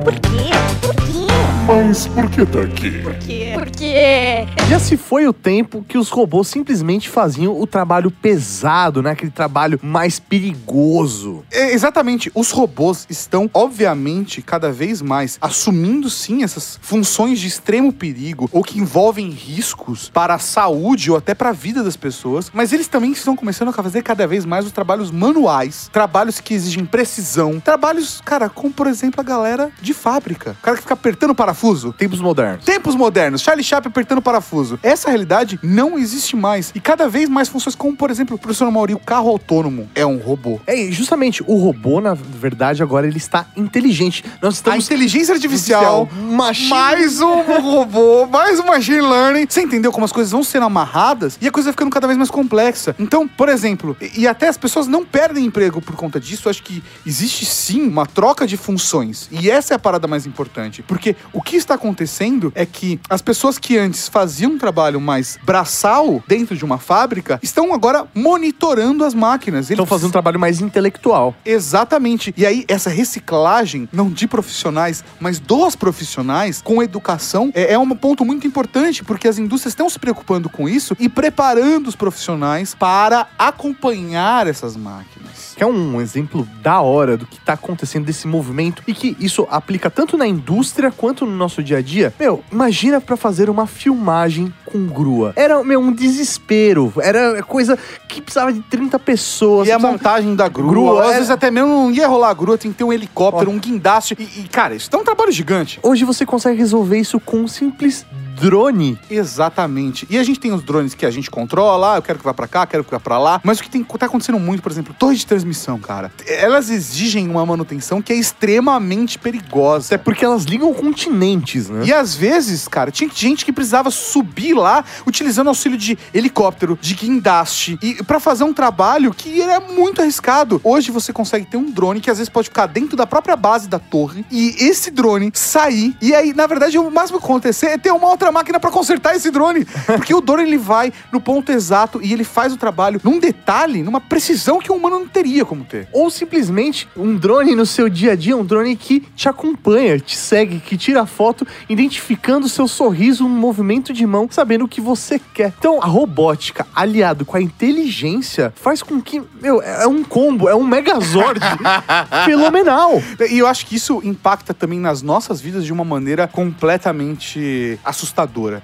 [0.05, 0.66] Por quê?
[0.83, 1.36] Por quê?
[1.67, 3.03] Mas por que tá aqui?
[3.03, 3.51] Por quê?
[3.53, 4.47] Por quê?
[4.69, 9.11] Já se foi o tempo que os robôs simplesmente faziam o trabalho pesado, né?
[9.11, 11.45] Aquele trabalho mais perigoso.
[11.51, 12.31] É, exatamente.
[12.37, 18.63] Os robôs estão, obviamente, cada vez mais assumindo sim essas funções de extremo perigo ou
[18.63, 22.87] que envolvem riscos para a saúde ou até para a vida das pessoas, mas eles
[22.87, 27.59] também estão começando a fazer cada vez mais os trabalhos manuais, trabalhos que exigem precisão,
[27.59, 31.93] trabalhos, cara, como por exemplo a galera de fábrica, o cara que fica apertando parafuso.
[31.93, 32.65] Tempos modernos.
[32.65, 34.79] Tempos modernos, Charlie Chaplin apertando parafuso.
[34.83, 36.71] Essa realidade não existe mais.
[36.75, 40.05] E cada vez mais funções, como por exemplo, o professor Mauri, o carro autônomo é
[40.05, 40.61] um robô.
[40.67, 44.23] É, e justamente, o robô, na verdade, agora ele está inteligente.
[44.43, 44.85] Nós A estamos...
[44.85, 49.47] inteligência artificial, Machine- mais um robô, mais um machine learning.
[49.49, 52.19] Você entendeu como as coisas vão sendo amarradas e a coisa vai ficando cada vez
[52.19, 52.95] mais complexa.
[52.99, 56.49] Então, por exemplo, e, e até as pessoas não perdem emprego por conta disso.
[56.51, 59.29] Acho que existe sim uma troca de funções.
[59.31, 60.83] E essa é a parada mais importante.
[60.83, 65.39] Porque o que está acontecendo é que as pessoas que antes faziam um trabalho mais
[65.45, 69.71] braçal dentro de uma fábrica estão agora monitorando as máquinas.
[69.71, 71.37] Estão Eles- fazendo um trabalho mais intelectual.
[71.45, 72.35] Exatamente.
[72.37, 77.89] E aí, essa reciclagem, não de profissionais, mas dos profissionais, com educação, é, é um
[77.91, 82.75] ponto muito importante, porque as indústrias estão se preocupando com isso e preparando os profissionais
[82.75, 85.26] para acompanhar essas máquinas.
[85.57, 89.47] Que é um exemplo da hora do que tá acontecendo desse movimento e que isso
[89.51, 92.13] aplica tanto na indústria quanto no nosso dia a dia.
[92.21, 95.33] Meu, imagina pra fazer uma filmagem com grua.
[95.35, 96.93] Era, meu, um desespero.
[97.03, 99.67] Era coisa que precisava de 30 pessoas.
[99.67, 102.35] E a montagem da grua, Grua, às é- vezes até mesmo não ia rolar a
[102.35, 104.15] grua, tem que ter um helicóptero, um guindaste.
[104.19, 105.81] E, e, cara, isso é um trabalho gigante.
[105.83, 108.05] Hoje você consegue resolver isso com um simples
[108.37, 108.99] drone.
[109.11, 110.07] Exatamente.
[110.11, 112.35] E a gente tem os drones que a gente controla, ah, eu quero que vá
[112.35, 113.41] pra cá, quero que vá pra lá.
[113.43, 116.13] Mas o que tem, tá acontecendo muito, por exemplo, torre de transmissão, cara.
[116.27, 119.87] Elas exigem uma manutenção que é extremamente perigosa.
[119.95, 121.85] Até porque elas ligam continentes, né?
[121.87, 126.95] E às vezes, cara, tinha gente que precisava subir lá utilizando auxílio de helicóptero, de
[126.95, 130.61] guindaste, e para fazer um trabalho que era muito arriscado.
[130.63, 133.69] Hoje você consegue ter um drone que às vezes pode ficar dentro da própria base
[133.69, 135.97] da torre e esse drone sair.
[136.01, 139.15] E aí, na verdade, o máximo que acontecer é ter uma outra máquina para consertar
[139.15, 143.01] esse drone, porque o drone ele vai no ponto exato e ele faz o trabalho
[143.03, 145.89] num detalhe, numa precisão que o humano não teria como ter.
[145.93, 150.17] Ou simplesmente um drone no seu dia a dia, um drone que te acompanha, te
[150.17, 154.81] segue, que tira foto, identificando o seu sorriso, um movimento de mão, sabendo o que
[154.81, 155.53] você quer.
[155.59, 160.55] Então, a robótica, aliado com a inteligência, faz com que, meu, é um combo, é
[160.55, 161.41] um megazord
[162.25, 163.03] fenomenal.
[163.31, 168.16] E eu acho que isso impacta também nas nossas vidas de uma maneira completamente assustadora.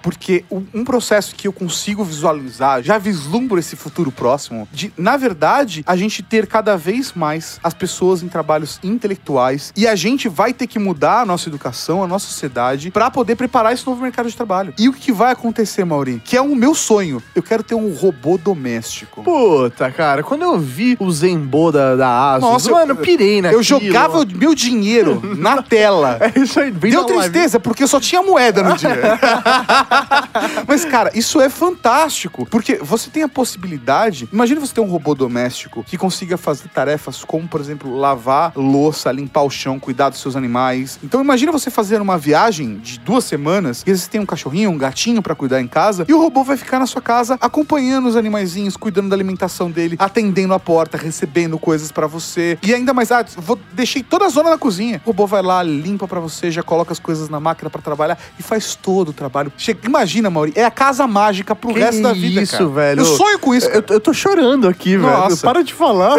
[0.02, 5.16] Porque o- um processo que eu consigo visualizar, já vislumbro esse futuro próximo, de, na
[5.16, 10.28] verdade, a gente ter cada vez mais as pessoas em trabalhos intelectuais e a gente
[10.28, 14.02] vai ter que mudar a nossa educação, a nossa sociedade, para poder preparar esse novo
[14.02, 14.72] mercado de trabalho.
[14.78, 16.20] E o que vai acontecer, Mauri?
[16.24, 17.22] Que é o meu sonho.
[17.34, 19.22] Eu quero ter um robô doméstico.
[19.22, 23.42] Puta, cara, quando eu vi o Zenbo da, da Asus, Nossa, eu- mano, eu pirei
[23.42, 23.60] naquilo.
[23.60, 26.18] Eu jogava meu dinheiro na tela.
[26.34, 27.30] É isso aí, bem Deu na live.
[27.32, 28.90] tristeza, porque só tinha moeda no dia.
[30.66, 32.46] Mas, cara, isso é fantástico.
[32.46, 34.28] Porque você tem a possibilidade.
[34.32, 39.10] Imagina você ter um robô doméstico que consiga fazer tarefas como, por exemplo, lavar louça,
[39.12, 40.98] limpar o chão, cuidar dos seus animais.
[41.02, 44.78] Então, imagina você fazer uma viagem de duas semanas e vezes tem um cachorrinho, um
[44.78, 48.16] gatinho pra cuidar em casa e o robô vai ficar na sua casa acompanhando os
[48.16, 52.58] animaizinhos, cuidando da alimentação dele, atendendo a porta, recebendo coisas pra você.
[52.62, 55.00] E ainda mais, ah, vou, deixei toda a zona da cozinha.
[55.04, 58.18] O robô vai lá, limpa pra você, já coloca as coisas na máquina pra trabalhar
[58.38, 59.31] e faz todo o trabalho.
[59.32, 59.52] Trabalho.
[59.56, 62.68] Che- Imagina, Mauri, é a casa mágica pro Que resto da vida, isso, cara.
[62.68, 63.00] velho.
[63.00, 63.68] Eu sonho com isso.
[63.68, 65.28] Eu, eu tô chorando aqui, Nossa.
[65.28, 65.38] velho.
[65.40, 66.16] Para de falar.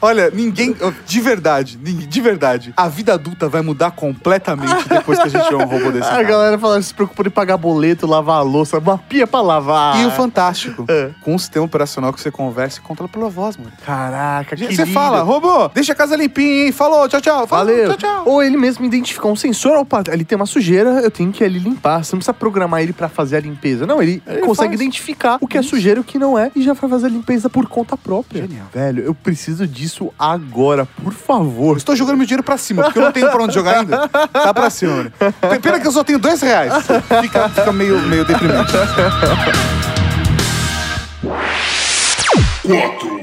[0.00, 0.76] Olha, ninguém.
[1.06, 2.72] De verdade, de verdade.
[2.76, 6.08] A vida adulta vai mudar completamente depois que a gente tiver um robô desse.
[6.12, 6.22] A cara.
[6.24, 10.00] galera fala, se preocupa em pagar boleto, lavar a louça, uma pia pra lavar.
[10.00, 11.10] E o fantástico, É.
[11.22, 13.72] com um sistema operacional que você conversa e controla pela voz, mano.
[13.84, 14.92] Caraca, que Você lindo.
[14.92, 16.72] fala, robô, deixa a casa limpinha, hein?
[16.72, 17.46] Falou, tchau, tchau.
[17.46, 17.88] Falou, Valeu.
[17.90, 18.22] tchau, tchau.
[18.26, 21.58] Ou ele mesmo identificar um sensor, opa, ali tem uma sujeira, eu tenho que ali
[21.58, 22.04] limpar.
[22.04, 23.86] Você não precisa programar ele pra fazer a limpeza.
[23.86, 24.80] Não, ele, Ele consegue faz.
[24.80, 27.08] identificar o que é sujeira e o que não é e já vai fazer a
[27.08, 28.42] limpeza por conta própria.
[28.42, 28.66] Genial.
[28.74, 31.76] Velho, eu preciso disso agora, por favor.
[31.76, 34.08] Estou jogando meu dinheiro pra cima, porque eu não tenho pra onde jogar ainda.
[34.08, 35.12] Tá pra cima.
[35.18, 36.72] P- Pena que eu só tenho dois reais.
[37.20, 38.72] Fica, fica meio, meio deprimente.
[42.62, 43.20] 4,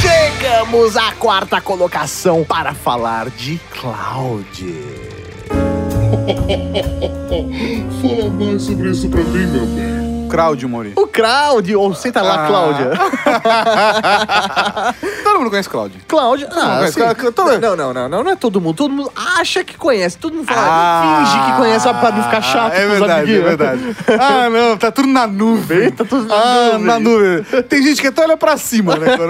[0.00, 4.74] Chegamos à quarta colocação para falar de cloud.
[8.02, 10.01] fala mais sobre isso pra mim, meu bem.
[10.32, 10.92] Cláudio Mori.
[10.96, 12.46] O Cloud, ou senta lá, Ah.
[12.46, 12.90] Cláudia.
[15.22, 16.00] Todo mundo conhece Cláudio.
[16.08, 18.76] Cláudia, ah, mas assim, todo- não, não, não, não, não é todo mundo.
[18.76, 22.42] Todo mundo acha que conhece, todo mundo fala, Ah, finge que conhece pra não ficar
[22.42, 23.96] chato É verdade, é verdade.
[24.20, 25.90] Ah, não, tá tudo na nuvem.
[25.90, 26.86] Tá tudo na ah, nuvem.
[26.86, 27.42] na nuvem.
[27.68, 29.16] Tem gente que até olha pra cima, né?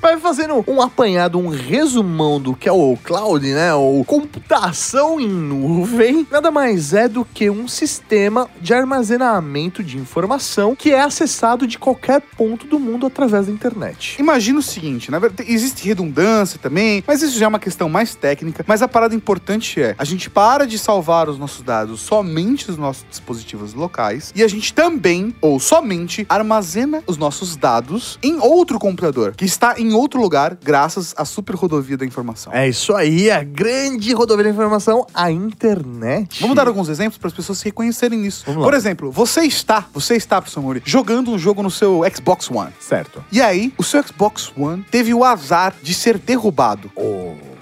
[0.00, 3.74] Vai fazendo um apanhado, um resumão do que é o cloud, né?
[3.74, 6.26] Ou computação em nuvem.
[6.30, 11.78] Nada mais é do que um sistema de armazenamento de informação que é acessado de
[11.78, 14.16] qualquer ponto do mundo através da internet.
[14.18, 18.14] Imagina o seguinte, na verdade, existe redundância também, mas isso já é uma questão mais
[18.14, 18.64] técnica.
[18.66, 22.78] Mas a parada importante é, a gente para de salvar os nossos dados somente nos
[22.78, 28.78] nossos dispositivos locais e a gente também, ou somente, armazena os nossos dados em outro
[28.78, 32.52] computador, que está em outro lugar, graças à super rodovia da informação.
[32.52, 36.40] É isso aí, a grande rodovia da informação, a internet.
[36.40, 38.44] Vamos dar alguns exemplos para as pessoas se reconhecerem nisso.
[38.54, 42.72] Por exemplo, você está, você está, professor Mori, jogando um jogo no seu Xbox One.
[42.80, 43.24] Certo.
[43.30, 46.90] E aí, o seu Xbox One teve o azar de ser derrubado.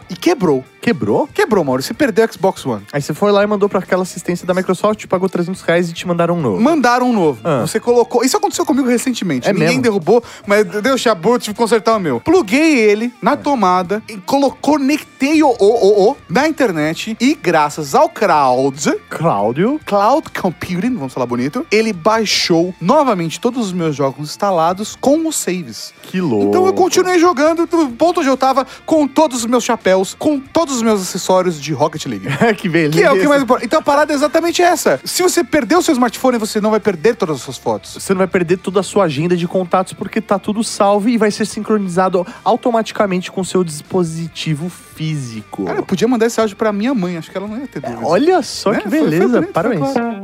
[0.08, 0.64] E quebrou.
[0.86, 1.26] Quebrou?
[1.34, 1.82] Quebrou, Mauro.
[1.82, 2.84] Você perdeu o Xbox One.
[2.92, 5.92] Aí você foi lá e mandou pra aquela assistência da Microsoft, pagou 300 reais e
[5.92, 6.62] te mandaram um novo.
[6.62, 7.40] Mandaram um novo.
[7.42, 7.62] Ah.
[7.62, 8.22] Você colocou.
[8.22, 9.48] Isso aconteceu comigo recentemente.
[9.48, 9.82] É Ninguém mesmo?
[9.82, 12.20] derrubou, mas deu chabu, tive que consertar o meu.
[12.20, 14.16] Pluguei ele na tomada e
[14.60, 17.16] conectei o, o, o, o na internet.
[17.20, 19.80] E graças ao Cloud, Cláudio.
[19.84, 25.34] Cloud Computing, vamos falar bonito, ele baixou novamente todos os meus jogos instalados com os
[25.34, 25.92] saves.
[26.02, 26.46] Que louco.
[26.46, 30.38] Então eu continuei jogando do ponto onde eu tava, com todos os meus chapéus, com
[30.38, 32.26] todos os meus acessórios de Rocket League.
[32.56, 32.92] que beleza.
[32.98, 33.64] Que é o que mais importa.
[33.64, 35.00] Então a parada é exatamente essa.
[35.04, 37.94] Se você perder o seu smartphone, você não vai perder todas as suas fotos.
[37.94, 41.16] Você não vai perder toda a sua agenda de contatos porque tá tudo salvo e
[41.18, 45.64] vai ser sincronizado automaticamente com o seu dispositivo físico.
[45.64, 47.80] Cara, eu podia mandar esse áudio pra minha mãe, acho que ela não ia ter
[47.80, 48.00] dúvida.
[48.06, 48.78] Olha só Né?
[48.80, 49.28] que Foi- foi beleza.
[49.28, 49.92] bonito, foi Parabéns.
[49.92, 50.22] claro.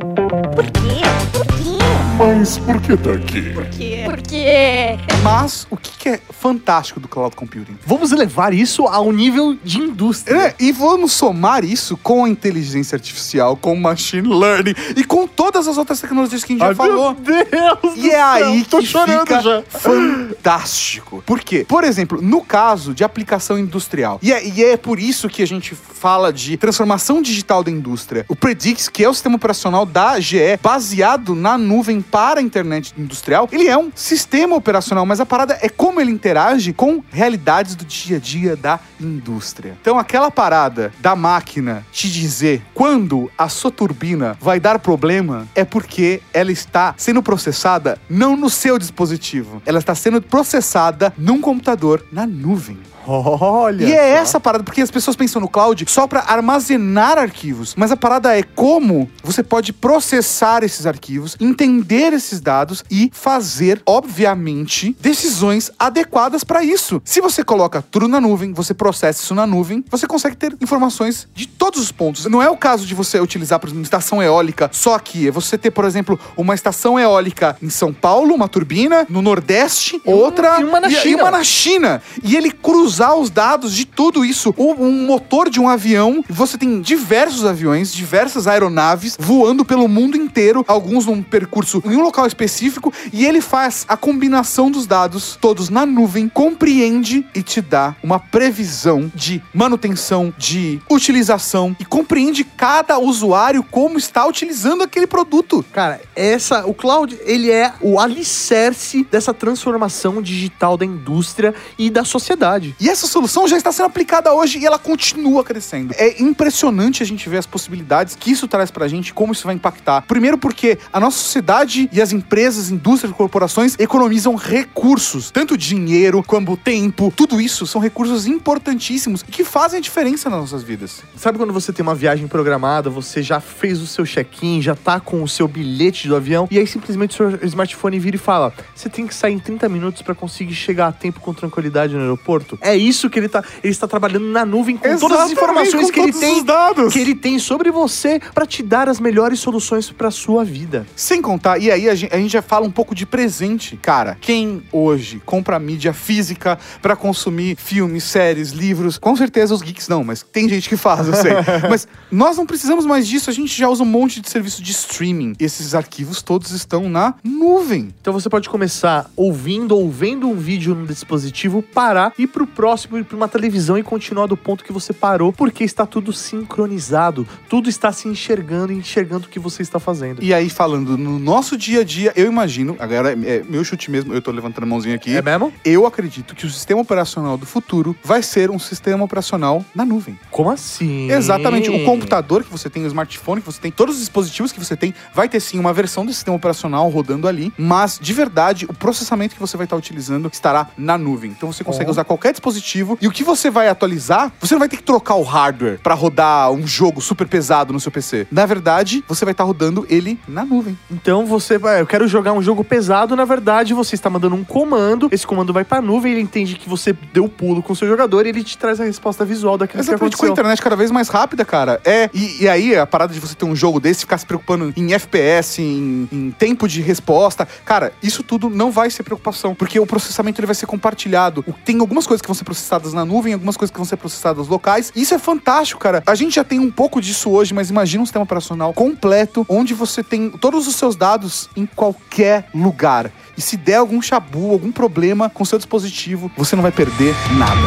[0.55, 1.03] Por quê?
[1.33, 1.79] Por quê?
[2.19, 3.43] Mas por que tá aqui?
[3.53, 4.02] Por quê?
[4.13, 4.99] Por quê?
[5.23, 7.79] Mas o que que é fantástico do cloud computing?
[7.87, 10.49] Vamos levar isso ao nível de indústria.
[10.49, 15.27] É, e vamos somar isso com a inteligência artificial, com o machine learning e com
[15.27, 17.17] todas as outras tecnologias que a gente já Ai, falou.
[17.27, 19.63] Meu Deus E é aí tô que chorando fica já.
[19.63, 21.23] fantástico.
[21.25, 21.65] Por quê?
[21.67, 25.47] Por exemplo, no caso de aplicação industrial, e é, e é por isso que a
[25.47, 28.27] gente fala de transformação digital da indústria.
[28.29, 32.93] O Predix, que é o sistema operacional da GE, baseado na nuvem para a internet
[32.99, 37.77] industrial, ele é um sistema operacional, mas a parada é como ele interage com realidades
[37.77, 39.77] do dia a dia da indústria.
[39.81, 45.65] Então, aquela parada da máquina te dizer quando a sua turbina vai dar problema é
[45.65, 52.05] porque ela está sendo processada não no seu dispositivo, ela está sendo processada num computador
[52.11, 52.79] na nuvem.
[53.07, 53.85] Olha.
[53.85, 54.23] E é só.
[54.23, 57.97] essa a parada, porque as pessoas pensam no cloud só para armazenar arquivos, mas a
[57.97, 65.71] parada é como você pode processar esses arquivos, entender esses dados e fazer, obviamente, decisões
[65.79, 67.01] adequadas para isso.
[67.05, 71.29] Se você coloca tudo na nuvem, você processa isso na nuvem, você consegue ter informações
[71.35, 72.27] de todos os pontos.
[72.27, 75.29] Não é o caso de você utilizar, por exemplo, uma estação eólica só aqui.
[75.29, 80.01] É você ter, por exemplo, uma estação eólica em São Paulo, uma turbina, no Nordeste,
[80.05, 81.23] outra e uma na e China.
[81.23, 82.03] uma na China.
[82.23, 82.51] E ele
[82.93, 84.55] cruzar os dados de tudo isso.
[84.59, 90.63] Um motor de um avião, você tem diversos aviões, diversas aeronaves voando pelo mundo inteiro,
[90.69, 95.71] alguns num percurso em um local específico, e ele faz a combinação dos dados todos
[95.71, 102.99] na nuvem, compreende e te dá uma previsão de manutenção, de utilização e compreende cada
[102.99, 105.65] usuário como está utilizando aquele produto.
[105.73, 112.05] Cara, essa, o cloud, ele é o alicerce dessa transformação digital da indústria e da
[112.05, 112.77] sociedade.
[112.83, 115.95] E essa solução já está sendo aplicada hoje e ela continua crescendo.
[115.97, 119.55] É impressionante a gente ver as possibilidades que isso traz pra gente, como isso vai
[119.55, 120.03] impactar.
[120.03, 126.57] Primeiro porque a nossa sociedade e as empresas, indústrias corporações economizam recursos, tanto dinheiro como
[126.57, 127.13] tempo.
[127.15, 131.05] Tudo isso são recursos importantíssimos que fazem a diferença nas nossas vidas.
[131.17, 134.99] Sabe quando você tem uma viagem programada, você já fez o seu check-in, já tá
[134.99, 138.53] com o seu bilhete do avião, e aí simplesmente o seu smartphone vira e fala:
[138.75, 142.01] você tem que sair em 30 minutos pra conseguir chegar a tempo com tranquilidade no
[142.01, 142.59] aeroporto?
[142.61, 143.43] É isso que ele tá.
[143.63, 146.45] Ele está trabalhando na nuvem com todas as Exatamente, informações que ele tem.
[146.91, 150.87] Que ele tem sobre você pra te dar as melhores soluções pra sua vida.
[150.97, 153.77] Sem contar, e aí a gente, a gente já fala um pouco de presente.
[153.77, 159.89] Cara, quem hoje compra mídia física pra consumir filmes, séries, livros, com certeza os geeks
[159.89, 161.33] não, mas tem gente que faz, eu sei.
[161.69, 164.73] mas nós não precisamos mais disso, a gente já usa um monte de serviço de
[164.73, 165.35] streaming.
[165.39, 167.93] Esses arquivos todos estão na nuvem.
[168.01, 172.97] Então você pode começar ouvindo ou vendo um vídeo no dispositivo, parar, ir pro próximo,
[172.97, 177.27] ir pra uma televisão e continuar do ponto que você parou, porque está tudo sincronizado.
[177.49, 180.23] Tudo está se enxergando e enxergando o que você está fazendo.
[180.23, 183.91] E aí, falando no nosso dia a dia, eu imagino, agora é é meu chute
[183.91, 185.17] mesmo, eu tô levantando a mãozinha aqui.
[185.17, 185.53] É mesmo?
[185.65, 190.17] Eu acredito que o sistema operacional do futuro vai ser um sistema operacional na nuvem.
[190.31, 191.11] Como assim?
[191.11, 191.69] Exatamente.
[191.69, 194.77] O computador que você tem, o smartphone que você tem, todos os dispositivos que você
[194.77, 198.73] tem, vai ter sim uma versão do sistema operacional rodando ali, mas de verdade, o
[198.75, 201.33] processamento que você vai estar utilizando estará na nuvem.
[201.33, 201.91] Então você consegue Oh.
[201.91, 202.52] usar qualquer dispositivo
[203.01, 205.95] e o que você vai atualizar, você não vai ter que trocar o hardware para
[205.95, 208.27] rodar um jogo super pesado no seu PC.
[208.31, 210.79] Na verdade, você vai estar rodando ele na nuvem.
[210.91, 214.45] Então você vai, eu quero jogar um jogo pesado, na verdade você está mandando um
[214.45, 217.89] comando, esse comando vai pra nuvem, ele entende que você deu pulo com o seu
[217.89, 220.33] jogador e ele te traz a resposta visual daquilo que Exatamente com a aconteceu.
[220.33, 221.81] internet cada vez mais rápida, cara.
[221.85, 224.73] É, e, e aí a parada de você ter um jogo desse, ficar se preocupando
[224.77, 229.79] em FPS, em, em tempo de resposta, cara, isso tudo não vai ser preocupação, porque
[229.79, 231.45] o processamento ele vai ser compartilhado.
[231.65, 234.49] Tem algumas coisas que vão ser processadas na nuvem, algumas coisas que vão ser processadas
[234.49, 234.93] locais.
[234.95, 236.03] Isso é fantástico, cara.
[236.07, 239.75] A gente já tem um pouco disso hoje, mas imagina um sistema operacional completo, onde
[239.75, 243.11] você tem todos os seus dados em qualquer lugar.
[243.37, 247.61] E se der algum chabu, algum problema com seu dispositivo, você não vai perder nada.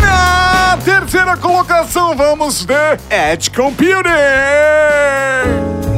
[0.00, 2.74] Na terceira colocação, vamos de
[3.10, 4.10] Edge Computing.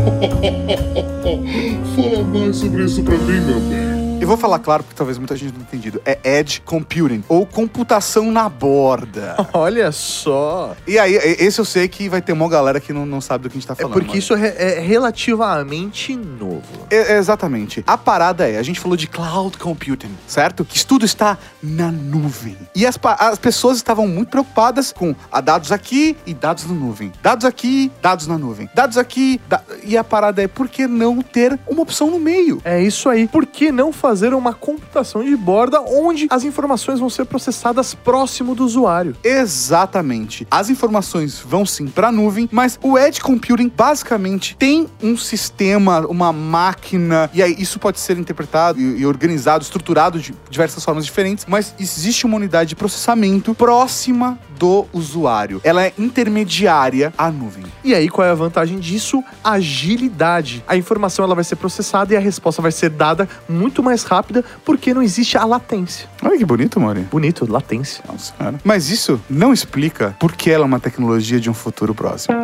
[1.96, 3.95] Fala mais sobre isso pra mim, meu bem.
[4.20, 6.00] Eu vou falar claro, porque talvez muita gente não tenha entendido.
[6.04, 9.36] É Edge Computing, ou computação na borda.
[9.52, 10.74] Olha só.
[10.86, 13.50] e aí, esse eu sei que vai ter uma galera que não, não sabe do
[13.50, 13.92] que a gente tá É falando.
[13.92, 14.18] porque mano.
[14.18, 16.62] isso é, é relativamente novo.
[16.90, 17.84] É, é exatamente.
[17.86, 20.64] A parada é, a gente falou de cloud computing, certo?
[20.64, 22.56] Que isso tudo está na nuvem.
[22.74, 27.12] E as, as pessoas estavam muito preocupadas com ah, dados aqui e dados na nuvem.
[27.22, 28.68] Dados aqui, dados na nuvem.
[28.74, 32.60] Dados aqui, da- e a parada é, por que não ter uma opção no meio?
[32.64, 33.28] É isso aí.
[33.28, 38.54] Por que não fazer uma computação de borda onde as informações vão ser processadas próximo
[38.54, 39.16] do usuário?
[39.22, 40.46] Exatamente.
[40.50, 46.06] As informações vão sim para a nuvem, mas o edge computing basicamente tem um sistema,
[46.06, 51.44] uma máquina, e aí isso pode ser interpretado e organizado, estruturado de diversas formas diferentes,
[51.48, 55.60] mas existe uma unidade de processamento próxima do usuário.
[55.64, 57.64] Ela é intermediária à nuvem.
[57.84, 59.22] E aí, qual é a vantagem disso?
[59.42, 60.64] Agilidade.
[60.66, 64.44] A informação ela vai ser processada e a resposta vai ser dada muito mais rápida
[64.64, 66.08] porque não existe a latência.
[66.22, 67.00] Olha que bonito, Mori.
[67.02, 68.02] Bonito, latência.
[68.10, 68.58] Nossa senhora.
[68.64, 72.36] Mas isso não explica por que ela é uma tecnologia de um futuro próximo.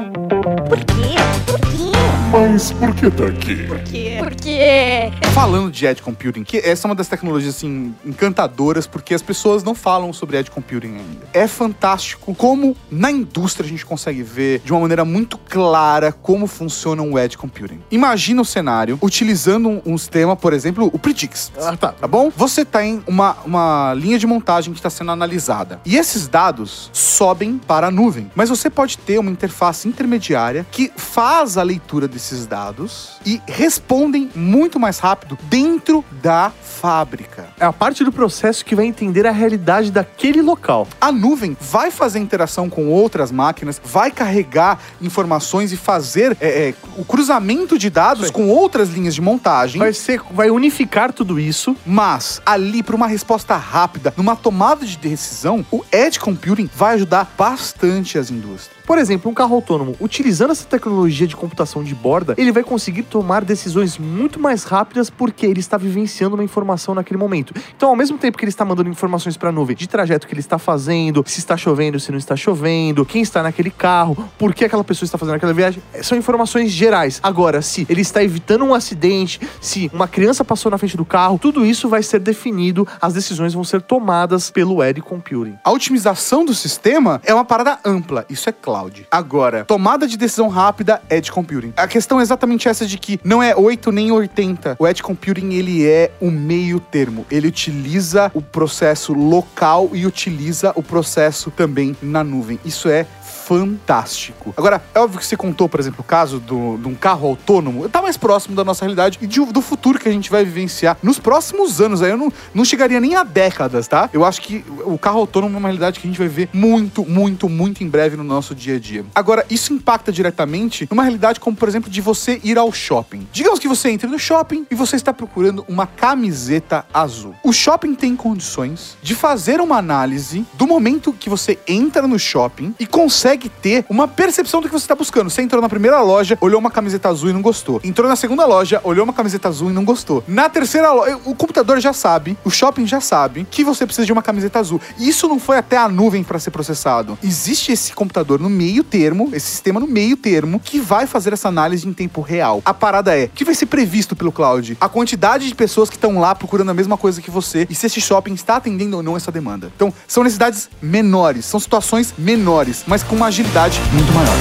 [0.68, 1.16] Por quê?
[1.46, 1.91] Por quê?
[2.32, 3.56] Mas por que tá aqui?
[3.66, 4.16] Por quê?
[4.18, 9.20] Porque Falando de edge computing, que essa é uma das tecnologias assim encantadoras porque as
[9.20, 11.26] pessoas não falam sobre edge computing ainda.
[11.34, 16.46] É fantástico como na indústria a gente consegue ver de uma maneira muito clara como
[16.46, 17.80] funciona um edge computing.
[17.90, 21.52] Imagina o cenário utilizando um, um sistema, por exemplo, o Predix.
[21.58, 21.92] Ah, tá.
[21.92, 22.30] Tá bom?
[22.34, 25.80] Você tem uma, uma linha de montagem que está sendo analisada.
[25.84, 28.30] E esses dados sobem para a nuvem.
[28.34, 34.30] Mas você pode ter uma interface intermediária que faz a leitura desses dados e respondem
[34.34, 37.48] muito mais rápido dentro da fábrica.
[37.58, 40.86] É a parte do processo que vai entender a realidade daquele local.
[41.00, 46.74] A nuvem vai fazer interação com outras máquinas, vai carregar informações e fazer é, é,
[46.96, 48.32] o cruzamento de dados Sim.
[48.32, 49.80] com outras linhas de montagem.
[49.80, 51.76] Vai ser, vai unificar tudo isso.
[51.84, 57.32] Mas ali, para uma resposta rápida, numa tomada de decisão, o Edge Computing vai ajudar
[57.36, 58.82] bastante as indústrias.
[58.86, 61.94] Por exemplo, um carro autônomo, utilizando essa tecnologia de computação de
[62.36, 67.18] ele vai conseguir tomar decisões muito mais rápidas porque ele está vivenciando uma informação naquele
[67.18, 67.54] momento.
[67.76, 70.34] Então, ao mesmo tempo que ele está mandando informações para a nuvem de trajeto que
[70.34, 74.54] ele está fazendo, se está chovendo, se não está chovendo, quem está naquele carro, por
[74.54, 77.20] que aquela pessoa está fazendo aquela viagem, são informações gerais.
[77.22, 81.38] Agora, se ele está evitando um acidente, se uma criança passou na frente do carro,
[81.38, 85.56] tudo isso vai ser definido, as decisões vão ser tomadas pelo Edge Computing.
[85.64, 89.06] A otimização do sistema é uma parada ampla, isso é cloud.
[89.10, 91.72] Agora, tomada de decisão rápida, Edge Computing.
[91.76, 94.76] A questão é exatamente essa de que não é 8 nem 80.
[94.78, 97.26] O Edge Computing, ele é o meio termo.
[97.30, 102.58] Ele utiliza o processo local e utiliza o processo também na nuvem.
[102.64, 103.06] Isso é
[103.42, 104.52] fantástico.
[104.56, 107.88] Agora, é óbvio que você contou, por exemplo, o caso do, de um carro autônomo,
[107.88, 110.96] tá mais próximo da nossa realidade e de- do futuro que a gente vai vivenciar
[111.02, 112.02] nos próximos anos.
[112.02, 114.08] Aí eu não, não chegaria nem a décadas, tá?
[114.12, 117.04] Eu acho que o carro autônomo é uma realidade que a gente vai ver muito,
[117.08, 119.04] muito, muito em breve no nosso dia a dia.
[119.14, 123.26] Agora, isso impacta diretamente numa realidade como, por exemplo, de você ir ao shopping.
[123.32, 127.34] Digamos que você entre no shopping e você está procurando uma camiseta azul.
[127.42, 132.74] O shopping tem condições de fazer uma análise do momento que você entra no shopping
[132.78, 135.30] e consegue ter uma percepção do que você está buscando.
[135.30, 137.80] Você entrou na primeira loja, olhou uma camiseta azul e não gostou.
[137.84, 140.22] Entrou na segunda loja, olhou uma camiseta azul e não gostou.
[140.26, 144.12] Na terceira loja, o computador já sabe, o shopping já sabe que você precisa de
[144.12, 144.80] uma camiseta azul.
[144.98, 147.18] E isso não foi até a nuvem para ser processado.
[147.22, 151.48] Existe esse computador no meio termo, esse sistema no meio termo, que vai fazer essa
[151.48, 152.62] análise em tempo real.
[152.64, 154.76] A parada é, que vai ser previsto pelo cloud?
[154.80, 157.86] A quantidade de pessoas que estão lá procurando a mesma coisa que você e se
[157.86, 159.72] esse shopping está atendendo ou não essa demanda.
[159.74, 164.36] Então, são necessidades menores, são situações menores, mas com agilidade muito maior.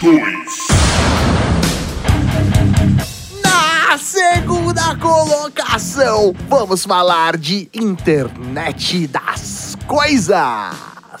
[0.00, 0.22] 2.
[3.42, 10.36] Na segunda colocação, vamos falar de internet das coisas.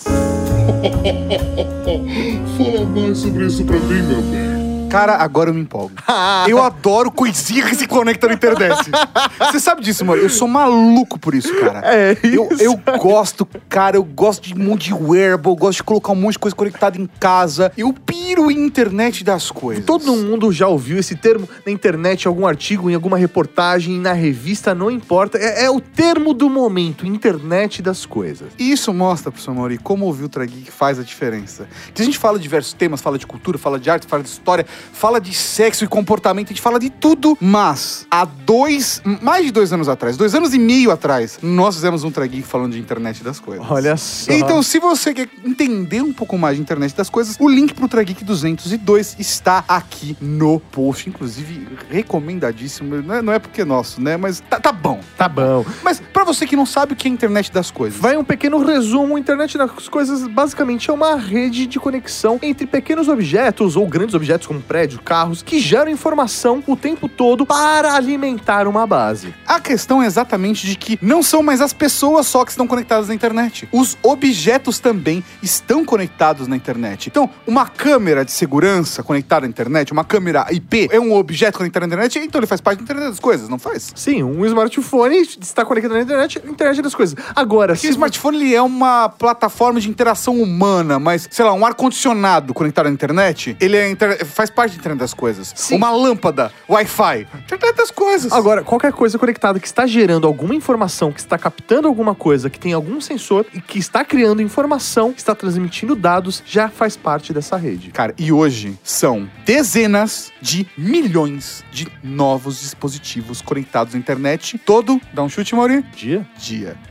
[2.56, 4.59] Fala mais sobre isso pra mim, meu bem.
[4.90, 5.92] Cara, agora eu me empolgo.
[6.48, 8.90] Eu adoro coisinha que se conecta na internet.
[9.38, 10.22] Você sabe disso, mano?
[10.22, 11.80] Eu sou maluco por isso, cara.
[11.84, 12.62] É Eu, isso.
[12.62, 16.16] eu gosto, cara, eu gosto de um monte de wearable, eu gosto de colocar um
[16.16, 17.70] monte de coisa conectada em casa.
[17.76, 19.84] Eu piro em internet das coisas.
[19.84, 24.12] Todo mundo já ouviu esse termo na internet, em algum artigo, em alguma reportagem, na
[24.12, 25.38] revista, não importa.
[25.38, 28.48] É, é o termo do momento, internet das coisas.
[28.58, 31.68] E Isso mostra, professor Mauri, como ouvir o Trageek faz a diferença.
[31.94, 34.28] Que a gente fala de diversos temas, fala de cultura, fala de arte, fala de
[34.28, 37.36] história, fala de sexo e comportamento, a gente fala de tudo.
[37.40, 42.04] Mas, há dois, mais de dois anos atrás, dois anos e meio atrás, nós fizemos
[42.04, 43.64] um Trageek falando de internet das coisas.
[43.70, 44.32] Olha só.
[44.32, 47.88] Então, se você quer entender um pouco mais de internet das coisas, o link pro
[47.88, 51.08] Trageek 202 está aqui no post.
[51.08, 53.02] Inclusive, recomendadíssimo.
[53.02, 54.16] Não é, não é porque é nosso, né?
[54.16, 55.00] Mas tá, tá bom.
[55.16, 55.64] tá bom.
[55.82, 58.64] Mas pra você que não sabe o que é internet das coisas, Vai um pequeno
[58.64, 59.18] resumo.
[59.18, 64.46] Internet das coisas basicamente é uma rede de conexão entre pequenos objetos ou grandes objetos
[64.46, 69.34] como prédios, carros, que geram informação o tempo todo para alimentar uma base.
[69.44, 73.08] A questão é exatamente de que não são mais as pessoas só que estão conectadas
[73.08, 73.68] na internet.
[73.72, 77.08] Os objetos também estão conectados na internet.
[77.08, 81.82] Então, uma câmera de segurança conectada à internet, uma câmera IP, é um objeto conectado
[81.82, 83.90] à internet, então ele faz parte da internet das coisas, não faz?
[83.96, 87.16] Sim, um smartphone está conectado na internet, internet das coisas.
[87.34, 91.52] Agora, Porque se o smartphone ele é uma plataforma de interação humana, mas, sei lá,
[91.54, 95.52] um ar-condicionado conectado à internet, ele é inter- faz parte da internet das coisas.
[95.56, 95.76] Sim.
[95.76, 98.32] Uma lâmpada, Wi-Fi, internet das coisas.
[98.32, 102.58] Agora, qualquer coisa conectada que está gerando alguma informação, que está captando alguma coisa, que
[102.58, 107.56] tem algum sensor e que está criando informação, está transmitindo dados, já faz parte dessa
[107.56, 107.90] rede.
[107.90, 114.58] Cara, e hoje são dezenas de milhões de novos dispositivos conectados à internet.
[114.58, 115.82] Todo, dá um chute, Mauri?
[115.94, 116.26] Dia?
[116.38, 116.76] Dia.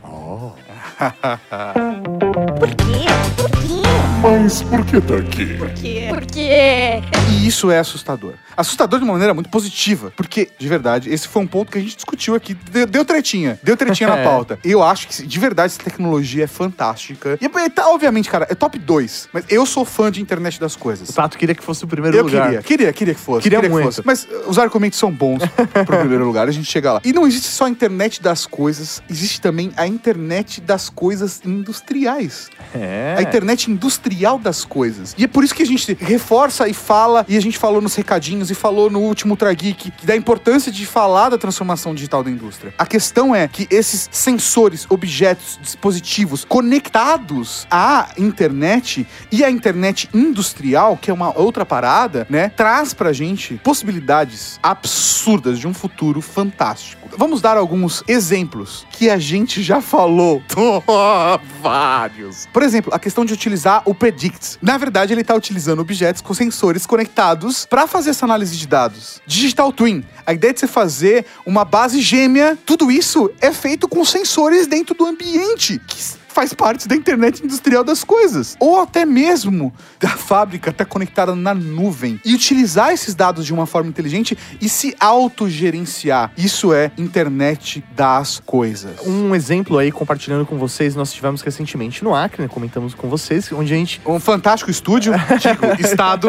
[2.58, 3.06] Por quê?
[3.36, 3.89] Por quê?
[4.22, 5.56] Mas por que tá aqui?
[5.56, 6.06] Por quê?
[6.10, 7.02] Por quê?
[7.30, 8.34] E isso é assustador.
[8.54, 10.12] Assustador de uma maneira muito positiva.
[10.14, 12.52] Porque, de verdade, esse foi um ponto que a gente discutiu aqui.
[12.52, 13.58] Deu, deu tretinha.
[13.62, 14.24] Deu tretinha na É.
[14.24, 14.58] pauta.
[14.62, 17.38] Eu acho que, de verdade, essa tecnologia é fantástica.
[17.40, 19.30] E, é, tá, obviamente, cara, é top 2.
[19.32, 21.08] Mas eu sou fã de internet das coisas.
[21.08, 22.44] O Tato queria que fosse o primeiro Eu lugar.
[22.46, 23.42] queria, queria, queria que fosse.
[23.44, 23.84] Queria que muito.
[23.86, 24.02] fosse.
[24.04, 25.38] Mas uh, os argumentos são bons
[25.86, 27.00] pro primeiro lugar, a gente chega lá.
[27.04, 32.50] E não existe só a internet das coisas, existe também a internet das coisas industriais.
[32.74, 33.14] É.
[33.16, 35.14] A internet industrial das coisas.
[35.16, 37.94] E é por isso que a gente reforça e fala, e a gente falou nos
[37.94, 42.30] recadinhos e falou no último Ultra Geek, da importância de falar da transformação digital da
[42.30, 42.74] indústria.
[42.76, 50.96] A questão é que esses sensores, objetos, dispositivos conectados à internet e à internet industrial,
[50.96, 57.08] que é uma outra parada, né, traz pra gente possibilidades absurdas de um futuro fantástico.
[57.16, 60.42] Vamos dar alguns exemplos que a gente já falou.
[61.60, 62.46] Vários.
[62.52, 64.56] Por exemplo, a questão de utilizar o Predict.
[64.62, 69.20] Na verdade, ele está utilizando objetos com sensores conectados para fazer essa análise de dados.
[69.26, 70.02] Digital Twin.
[70.26, 74.94] A ideia de você fazer uma base gêmea, tudo isso é feito com sensores dentro
[74.94, 75.78] do ambiente.
[75.86, 78.56] Que faz parte da internet industrial das coisas.
[78.60, 82.20] Ou até mesmo da fábrica estar tá conectada na nuvem.
[82.24, 86.32] E utilizar esses dados de uma forma inteligente e se autogerenciar.
[86.36, 89.06] Isso é internet das coisas.
[89.06, 93.50] Um exemplo aí, compartilhando com vocês, nós tivemos recentemente no Acre, né, comentamos com vocês,
[93.52, 94.00] onde a gente...
[94.06, 96.28] Um fantástico estúdio, digo, estado.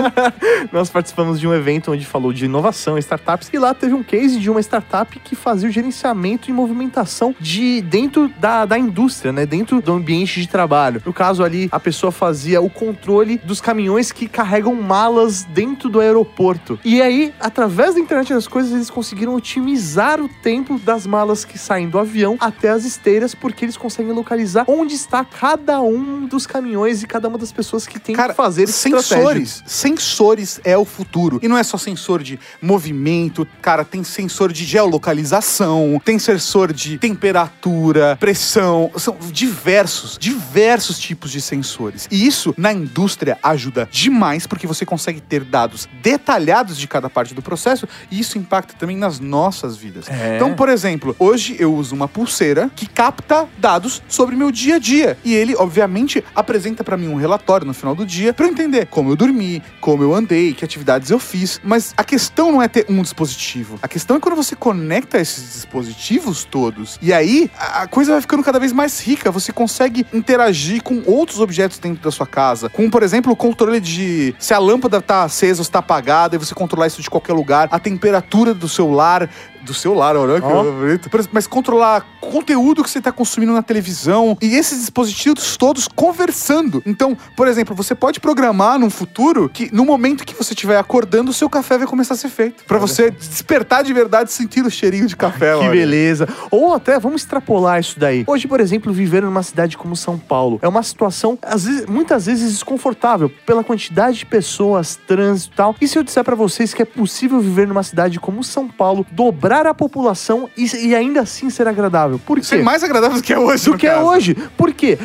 [0.71, 4.39] nós participamos de um evento onde falou de inovação, startups, e lá teve um case
[4.39, 9.45] de uma startup que fazia o gerenciamento e movimentação de dentro da, da indústria, né?
[9.45, 11.01] Dentro do ambiente de trabalho.
[11.05, 15.99] No caso ali, a pessoa fazia o controle dos caminhões que carregam malas dentro do
[15.99, 16.79] aeroporto.
[16.83, 21.57] E aí, através da internet das coisas, eles conseguiram otimizar o tempo das malas que
[21.57, 26.47] saem do avião até as esteiras, porque eles conseguem localizar onde está cada um dos
[26.47, 29.63] caminhões e cada uma das pessoas que tem Cara, que fazer sensores.
[29.65, 31.39] Sensores é o futuro.
[31.41, 36.97] E não é só sensor de movimento, cara, tem sensor de geolocalização, tem sensor de
[36.97, 42.07] temperatura, pressão, são diversos diversos, diversos tipos de sensores.
[42.11, 47.33] E isso na indústria ajuda demais porque você consegue ter dados detalhados de cada parte
[47.33, 50.09] do processo e isso impacta também nas nossas vidas.
[50.09, 50.35] É.
[50.35, 54.79] Então, por exemplo, hoje eu uso uma pulseira que capta dados sobre meu dia a
[54.79, 58.51] dia e ele, obviamente, apresenta para mim um relatório no final do dia para eu
[58.51, 61.59] entender como eu dormi, como eu andei, que atividades eu fiz.
[61.63, 63.79] Mas a questão não é ter um dispositivo.
[63.81, 68.43] A questão é quando você conecta esses dispositivos todos e aí a coisa vai ficando
[68.43, 69.31] cada vez mais rica.
[69.31, 72.69] Você consegue consegue interagir com outros objetos dentro da sua casa.
[72.69, 76.37] Como, por exemplo, o controle de se a lâmpada tá acesa ou está apagada, e
[76.37, 79.29] você controlar isso de qualquer lugar, a temperatura do seu lar,
[79.63, 81.09] do seu lar, olha que bonito.
[81.31, 86.81] Mas controlar conteúdo que você está consumindo na televisão e esses dispositivos todos conversando.
[86.85, 91.31] Então, por exemplo, você pode programar num futuro que no momento que você estiver acordando,
[91.31, 92.63] o seu café vai começar a ser feito.
[92.65, 95.51] Pra você despertar de verdade sentir o cheirinho de café.
[95.53, 95.71] Que olha.
[95.71, 96.27] beleza.
[96.49, 98.23] Ou até, vamos extrapolar isso daí.
[98.27, 102.25] Hoje, por exemplo, viver numa cidade como São Paulo é uma situação, às vezes- muitas
[102.27, 105.75] vezes, desconfortável pela quantidade de pessoas, trânsito e tal.
[105.81, 109.05] E se eu disser pra vocês que é possível viver numa cidade como São Paulo,
[109.11, 112.19] dobrar a população e, e ainda assim ser agradável?
[112.25, 112.57] Por é quê?
[112.57, 113.65] mais agradável do que é hoje.
[113.65, 114.05] do que é caso.
[114.05, 114.35] hoje.
[114.57, 114.97] Por quê?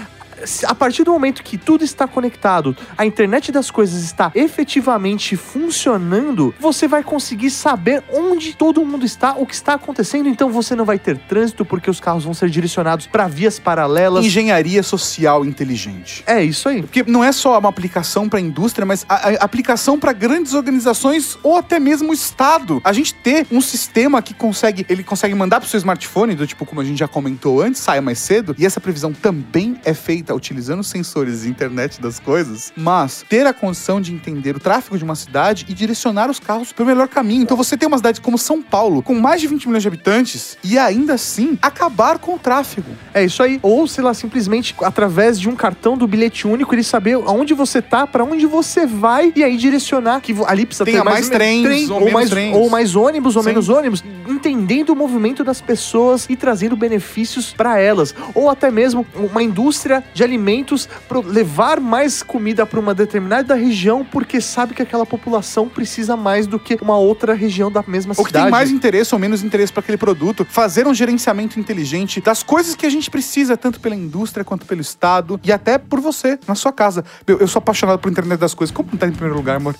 [0.66, 6.54] A partir do momento que tudo está conectado, a internet das coisas está efetivamente funcionando,
[6.60, 10.28] você vai conseguir saber onde todo mundo está, o que está acontecendo.
[10.28, 14.24] Então você não vai ter trânsito porque os carros vão ser direcionados para vias paralelas.
[14.24, 16.22] Engenharia social inteligente.
[16.26, 16.82] É isso aí.
[16.82, 20.54] Porque não é só uma aplicação para a indústria, mas a, a aplicação para grandes
[20.54, 22.80] organizações ou até mesmo o Estado.
[22.84, 26.64] A gente ter um sistema que consegue, ele consegue mandar pro seu smartphone, do tipo
[26.64, 30.25] como a gente já comentou antes, saia mais cedo, e essa previsão também é feita
[30.34, 35.04] utilizando sensores e internet das coisas, mas ter a condição de entender o tráfego de
[35.04, 37.42] uma cidade e direcionar os carros para o melhor caminho.
[37.42, 40.56] Então você tem uma cidade como São Paulo, com mais de 20 milhões de habitantes,
[40.62, 42.90] e ainda assim acabar com o tráfego.
[43.12, 43.58] É isso aí.
[43.62, 47.82] Ou, sei lá, simplesmente através de um cartão do bilhete único, ele saber aonde você
[47.82, 51.90] tá, para onde você vai, e aí direcionar que ali precisa Tenha ter mais trens,
[51.90, 52.56] ou ou, menos mais, trens.
[52.56, 53.48] ou mais ônibus ou Sim.
[53.48, 58.14] menos ônibus, entendendo o movimento das pessoas e trazendo benefícios para elas.
[58.34, 64.02] Ou até mesmo uma indústria de alimentos pro levar mais comida para uma determinada região
[64.02, 68.24] porque sabe que aquela população precisa mais do que uma outra região da mesma Ou
[68.24, 68.46] que cidade.
[68.46, 72.74] tem mais interesse ou menos interesse para aquele produto, fazer um gerenciamento inteligente das coisas
[72.74, 76.54] que a gente precisa, tanto pela indústria quanto pelo Estado e até por você, na
[76.54, 77.04] sua casa.
[77.26, 78.74] Eu, eu sou apaixonado por internet das coisas.
[78.74, 79.76] Como não tá em primeiro lugar, amor?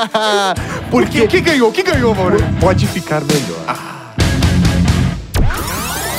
[0.90, 1.70] porque Quem ganhou?
[1.70, 2.32] Quem ganhou, amor?
[2.58, 3.76] pode ficar melhor.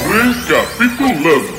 [0.07, 1.56] Recapitulando.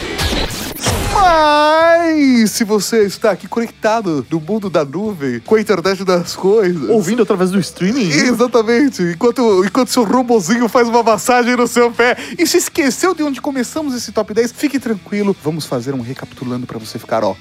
[1.20, 6.88] Mas se você está aqui conectado no mundo da nuvem, com a internet das coisas.
[6.88, 8.08] Ouvindo através do streaming.
[8.08, 9.02] Exatamente.
[9.02, 13.40] Enquanto, enquanto seu robozinho faz uma massagem no seu pé e se esqueceu de onde
[13.40, 15.36] começamos esse top 10, fique tranquilo.
[15.42, 17.34] Vamos fazer um recapitulando pra você ficar, ó,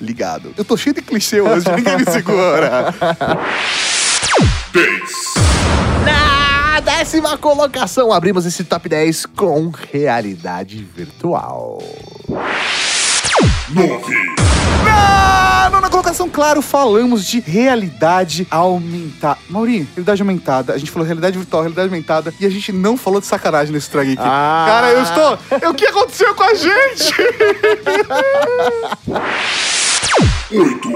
[0.00, 0.52] ligado.
[0.56, 2.94] Eu tô cheio de clichê hoje, ninguém me segura.
[4.72, 5.00] 10.
[6.04, 11.82] Na décima colocação, abrimos esse top 10 com realidade virtual.
[13.68, 14.14] 9.
[14.84, 19.38] Na nona colocação, claro, falamos de realidade aumentada.
[19.48, 20.72] Mauri, realidade aumentada.
[20.74, 22.34] A gente falou realidade virtual, realidade aumentada.
[22.40, 24.20] E a gente não falou de sacanagem nesse trago aqui.
[24.20, 24.64] Ah.
[24.68, 25.38] Cara, eu estou...
[25.70, 27.14] O que aconteceu com a gente?
[30.50, 30.88] 8.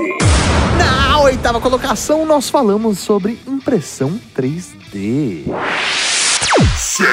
[0.77, 5.45] Na oitava colocação, nós falamos sobre impressão 3D.
[6.77, 7.07] 7.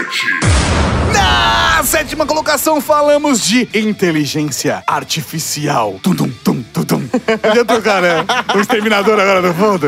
[1.83, 5.99] Na sétima colocação, falamos de inteligência artificial.
[6.01, 7.07] Tum, tum, tum, tum, tum.
[7.43, 8.25] Podia trocar, né?
[8.55, 9.87] O exterminador agora no fundo.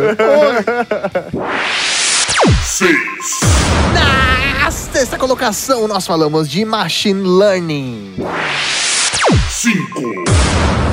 [3.94, 8.16] Na sexta colocação, nós falamos de Machine Learning.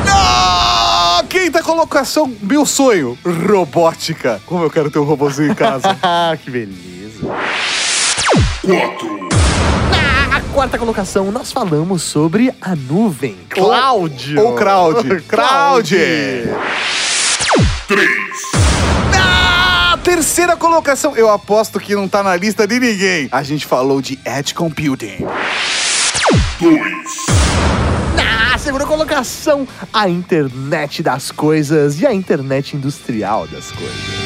[0.09, 4.41] Ah, quinta colocação, meu sonho, robótica.
[4.47, 5.99] Como eu quero ter um robôzinho em casa.
[6.01, 7.27] Ah, que beleza.
[8.63, 9.22] Na
[10.53, 13.39] quarta colocação, nós falamos sobre a nuvem.
[13.49, 14.39] Cloud.
[14.39, 15.23] Ou crowd.
[15.23, 15.97] Crowd.
[19.11, 23.29] Na terceira colocação, eu aposto que não tá na lista de ninguém.
[23.33, 25.27] A gente falou de Edge Computing.
[28.15, 34.23] Na segunda colocação, a internet das coisas e a internet industrial das coisas.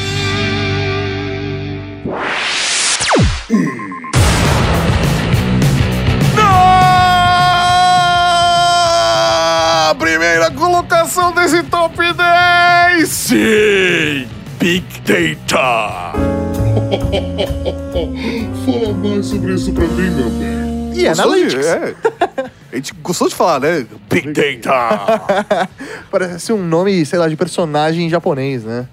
[9.87, 14.28] Na primeira colocação desse top 10, sim,
[14.59, 16.11] Big Data.
[18.66, 20.93] Fala mais sobre isso pra mim, meu bem.
[20.93, 21.66] E Analytics.
[21.66, 21.95] É.
[22.72, 23.87] A gente gostou de falar, né?
[24.11, 25.68] Big Data.
[26.11, 28.89] Parece um nome, sei lá, de personagem japonês, né?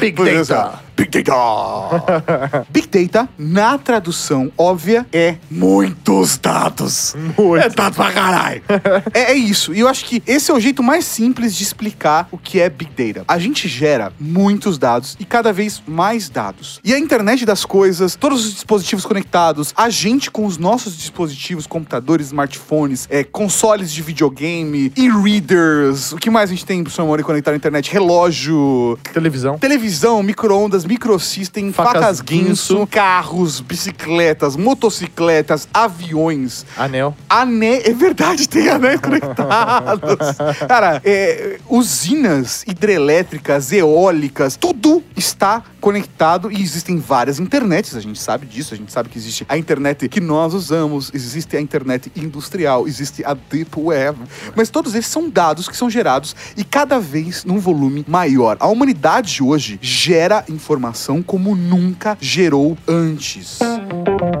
[0.00, 0.83] Big isso, Data.
[0.96, 2.66] Big Data.
[2.70, 7.14] Big Data, na tradução óbvia, é muitos dados.
[7.36, 7.56] Muito.
[7.56, 8.62] É dado pra caralho.
[9.12, 9.74] é, é isso.
[9.74, 12.68] E eu acho que esse é o jeito mais simples de explicar o que é
[12.68, 13.24] Big Data.
[13.26, 16.80] A gente gera muitos dados e cada vez mais dados.
[16.84, 21.66] E a internet das coisas, todos os dispositivos conectados, a gente com os nossos dispositivos,
[21.66, 27.22] computadores, smartphones, é, consoles de videogame, e-readers, o que mais a gente tem, professor Mori,
[27.22, 27.90] conectar à internet?
[27.90, 29.58] Relógio, Televisão.
[29.58, 32.74] televisão, micro-ondas, microsystem, Facas facas, guinso.
[32.74, 36.64] guinso, carros, bicicletas, motocicletas, aviões.
[36.76, 37.16] Anel.
[37.28, 37.82] Ané...
[37.84, 40.36] É verdade, tem anéis conectados.
[40.66, 48.46] Cara, é, usinas hidrelétricas, eólicas, tudo está conectado e existem várias internets, a gente sabe
[48.46, 52.88] disso, a gente sabe que existe a internet que nós usamos, existe a internet industrial,
[52.88, 54.18] existe a Deep Web,
[54.56, 58.56] mas todos eles são dados que são gerados e cada vez num volume maior.
[58.60, 60.42] A humanidade hoje gera
[60.74, 63.58] informação como nunca gerou antes.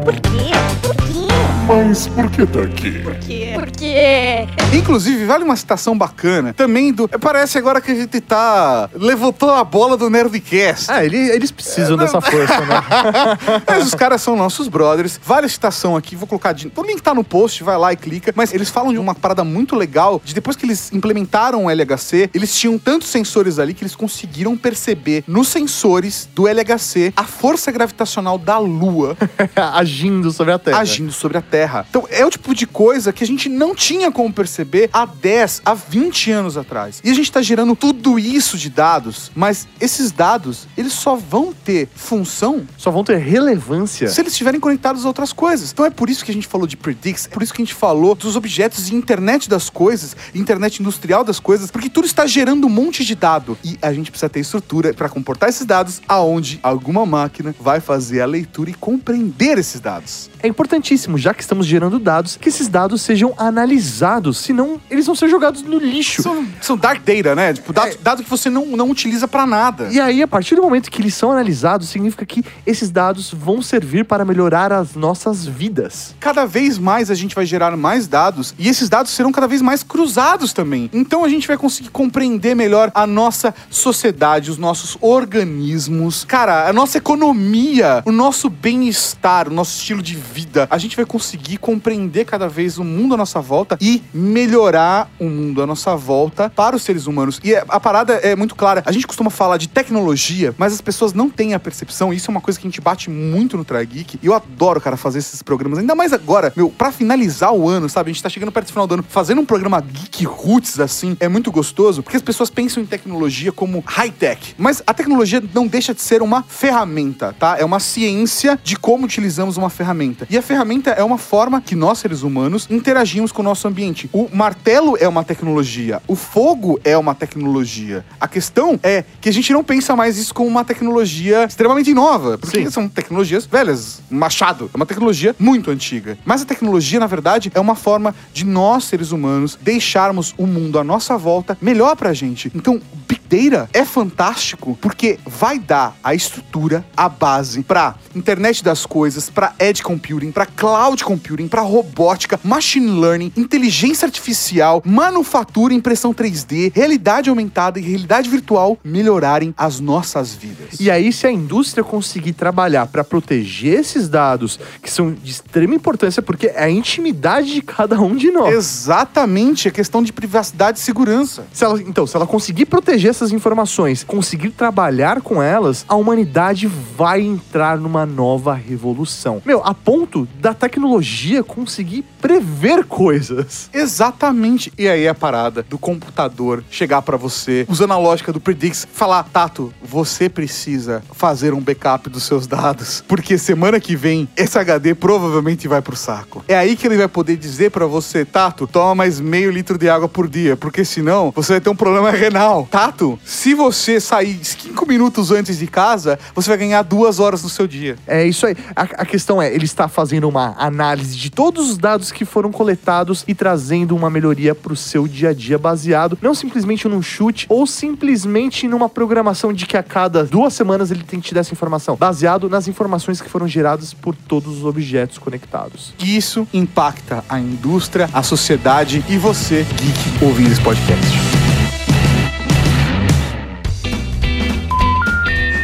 [0.04, 0.50] Por quê?
[0.82, 1.23] Por quê?
[1.66, 2.98] Mas por que tá aqui?
[3.00, 3.50] Por quê?
[3.54, 4.46] Por quê?
[4.76, 7.08] Inclusive, vale uma citação bacana também do.
[7.08, 8.90] Parece agora que a gente tá.
[8.94, 10.90] levantou a bola do Nerdcast.
[10.90, 12.82] Ah, ele- eles precisam dessa força, né?
[13.66, 15.18] Mas os caras são nossos brothers.
[15.24, 16.52] Vale a citação aqui, vou colocar.
[16.52, 16.70] De...
[16.76, 18.32] O link tá no post, vai lá e clica.
[18.36, 20.20] Mas eles falam de uma parada muito legal.
[20.22, 24.54] De depois que eles implementaram o LHC, eles tinham tantos sensores ali que eles conseguiram
[24.56, 29.16] perceber nos sensores do LHC a força gravitacional da Lua
[29.56, 30.78] Agindo sobre a Terra.
[30.78, 31.53] agindo sobre a Terra.
[31.88, 35.62] Então, é o tipo de coisa que a gente não tinha como perceber há 10,
[35.64, 37.00] há 20 anos atrás.
[37.04, 41.52] E a gente tá gerando tudo isso de dados, mas esses dados, eles só vão
[41.52, 44.08] ter função Só vão ter relevância.
[44.08, 45.72] se eles estiverem conectados a outras coisas.
[45.72, 47.64] Então é por isso que a gente falou de predicts, é por isso que a
[47.64, 52.26] gente falou dos objetos de internet das coisas, internet industrial das coisas, porque tudo está
[52.26, 56.00] gerando um monte de dado e a gente precisa ter estrutura para comportar esses dados
[56.08, 60.30] aonde alguma máquina vai fazer a leitura e compreender esses dados.
[60.42, 65.14] É importantíssimo, já que estamos gerando dados, que esses dados sejam analisados, senão eles vão
[65.14, 66.22] ser jogados no lixo.
[66.22, 67.52] São, são dark data, né?
[67.52, 67.96] Tipo, dado, É.
[68.02, 69.88] dado que você não, não utiliza pra nada.
[69.90, 73.60] E aí, a partir do momento que eles são analisados, significa que esses dados vão
[73.62, 76.14] servir para melhorar as nossas vidas.
[76.20, 79.60] Cada vez mais a gente vai gerar mais dados e esses dados serão cada vez
[79.62, 80.88] mais cruzados também.
[80.92, 86.72] Então a gente vai conseguir compreender melhor a nossa sociedade, os nossos organismos, cara, a
[86.72, 90.66] nossa economia, o nosso bem-estar, o nosso estilo de vida.
[90.70, 95.24] A gente vai conseguir compreender cada vez o mundo à nossa volta e melhorar o
[95.24, 97.40] mundo à nossa volta para os seres humanos.
[97.42, 98.82] E é- a parada é muito clara.
[98.86, 102.12] A gente costuma falar de tecnologia, mas as pessoas não têm a percepção.
[102.12, 104.18] E isso é uma coisa que a gente bate muito no Try Geek.
[104.22, 105.78] E eu adoro, cara, fazer esses programas.
[105.78, 108.10] Ainda mais agora, meu, pra finalizar o ano, sabe?
[108.10, 109.04] A gente tá chegando perto do final do ano.
[109.08, 112.02] Fazendo um programa Geek Roots, assim, é muito gostoso.
[112.02, 114.54] Porque as pessoas pensam em tecnologia como high-tech.
[114.58, 117.56] Mas a tecnologia não deixa de ser uma ferramenta, tá?
[117.58, 120.26] É uma ciência de como utilizamos uma ferramenta.
[120.30, 124.08] E a ferramenta é uma forma que nós, seres humanos, interagimos com o nosso ambiente.
[124.12, 126.00] O martelo é uma tecnologia.
[126.06, 128.04] O fogo é uma tecnologia.
[128.20, 132.38] A questão é que a gente não pensa mais isso como uma tecnologia extremamente nova.
[132.38, 132.70] Porque Sim.
[132.70, 134.02] são tecnologias velhas.
[134.10, 136.18] Machado é uma tecnologia muito antiga.
[136.24, 140.78] Mas a tecnologia, na verdade, é uma forma de nós, seres humanos, deixarmos o mundo
[140.78, 142.52] à nossa volta melhor pra gente.
[142.54, 148.84] Então, Big Data é fantástico porque vai dar a estrutura, a base pra internet das
[148.86, 151.13] coisas, pra edge computing, pra cloud computing,
[151.48, 159.54] para robótica, machine learning, inteligência artificial, manufatura, impressão 3D, realidade aumentada e realidade virtual melhorarem
[159.56, 160.80] as nossas vidas.
[160.80, 165.74] E aí, se a indústria conseguir trabalhar para proteger esses dados, que são de extrema
[165.74, 168.54] importância, porque é a intimidade de cada um de nós.
[168.54, 171.46] Exatamente, é questão de privacidade e segurança.
[171.52, 176.66] Se ela- então, se ela conseguir proteger essas informações, conseguir trabalhar com elas, a humanidade
[176.96, 179.42] vai entrar numa nova revolução.
[179.44, 181.03] Meu, a ponto da tecnologia
[181.42, 183.68] conseguir prever coisas.
[183.72, 184.72] Exatamente.
[184.78, 189.22] E aí a parada do computador chegar pra você, usando a lógica do Predix, falar:
[189.24, 194.94] Tato, você precisa fazer um backup dos seus dados, porque semana que vem esse HD
[194.94, 196.44] provavelmente vai pro saco.
[196.48, 199.88] É aí que ele vai poder dizer pra você: Tato, toma mais meio litro de
[199.88, 202.66] água por dia, porque senão você vai ter um problema renal.
[202.70, 207.48] Tato, se você sair cinco minutos antes de casa, você vai ganhar duas horas no
[207.48, 207.96] seu dia.
[208.06, 208.56] É isso aí.
[208.74, 212.50] A, a questão é, ele está fazendo uma análise de todos os dados que foram
[212.52, 217.02] coletados e trazendo uma melhoria para o seu dia a dia baseado não simplesmente num
[217.02, 221.34] chute ou simplesmente numa programação de que a cada duas semanas ele tem que te
[221.34, 225.94] dar essa informação, baseado nas informações que foram geradas por todos os objetos conectados.
[225.98, 231.43] Isso impacta a indústria, a sociedade e você, geek, ouvindo esse podcast.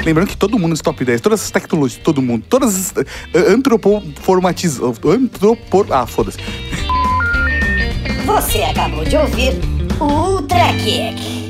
[0.05, 3.55] Lembrando que todo mundo nesse top 10, todas essas tecnologias, todo mundo, todas as uh,
[3.55, 4.81] antropoformatiz...
[4.81, 5.87] Antropor...
[5.91, 6.39] Ah, foda-se.
[8.25, 9.53] Você acabou de ouvir
[9.99, 11.50] o Ultra Kick.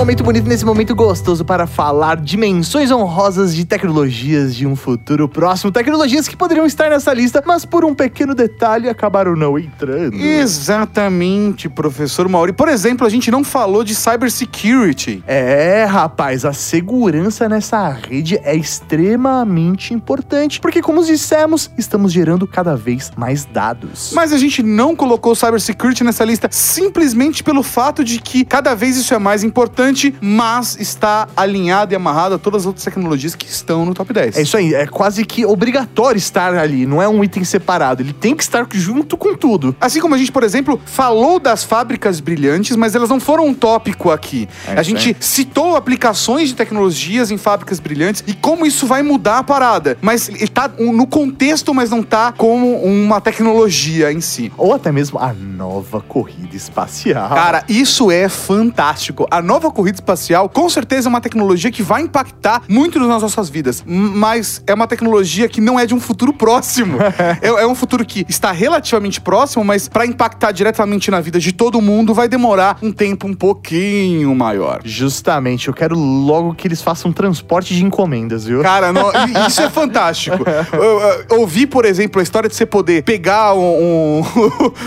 [0.00, 5.28] Momento bonito, nesse momento gostoso para falar de menções honrosas de tecnologias de um futuro
[5.28, 5.70] próximo.
[5.70, 10.16] Tecnologias que poderiam estar nessa lista, mas por um pequeno detalhe acabaram não entrando.
[10.16, 12.54] Exatamente, professor Mauri.
[12.54, 15.22] Por exemplo, a gente não falou de cybersecurity.
[15.26, 22.74] É, rapaz, a segurança nessa rede é extremamente importante, porque como dissemos, estamos gerando cada
[22.74, 24.12] vez mais dados.
[24.14, 28.96] Mas a gente não colocou cybersecurity nessa lista simplesmente pelo fato de que cada vez
[28.96, 29.89] isso é mais importante,
[30.20, 34.36] mas está alinhado e amarrado a todas as outras tecnologias que estão no top 10.
[34.36, 38.12] É isso aí, é quase que obrigatório estar ali, não é um item separado, ele
[38.12, 39.74] tem que estar junto com tudo.
[39.80, 43.54] Assim como a gente, por exemplo, falou das fábricas brilhantes, mas elas não foram um
[43.54, 44.48] tópico aqui.
[44.66, 49.38] É, a gente citou aplicações de tecnologias em fábricas brilhantes e como isso vai mudar
[49.38, 49.96] a parada.
[50.00, 54.52] Mas ele tá no contexto, mas não tá como uma tecnologia em si.
[54.56, 57.28] Ou até mesmo a nova corrida espacial.
[57.30, 59.26] Cara, isso é fantástico.
[59.30, 63.48] A nova corrida espacial, com certeza, é uma tecnologia que vai impactar muito nas nossas
[63.48, 63.82] vidas.
[63.86, 66.98] Mas é uma tecnologia que não é de um futuro próximo.
[67.42, 71.52] é, é um futuro que está relativamente próximo, mas para impactar diretamente na vida de
[71.52, 74.80] todo mundo vai demorar um tempo um pouquinho maior.
[74.84, 78.62] Justamente, eu quero logo que eles façam transporte de encomendas, viu?
[78.62, 78.90] Cara,
[79.28, 80.38] i- isso é fantástico.
[80.72, 81.00] Eu,
[81.30, 84.22] eu ouvi, por exemplo, a história de você poder pegar um, um,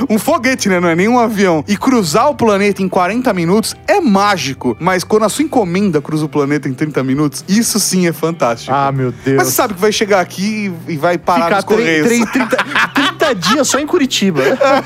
[0.16, 0.80] um foguete, né?
[0.80, 4.76] Não é nem um avião, e cruzar o planeta em 40 minutos é mágico.
[4.84, 8.76] Mas quando a sua encomenda cruza o planeta em 30 minutos, isso sim é fantástico.
[8.76, 9.38] Ah, meu Deus.
[9.38, 12.06] Mas você sabe que vai chegar aqui e vai parar Ficar nos correios.
[12.06, 12.58] 30, 30
[13.34, 14.42] dias só em Curitiba.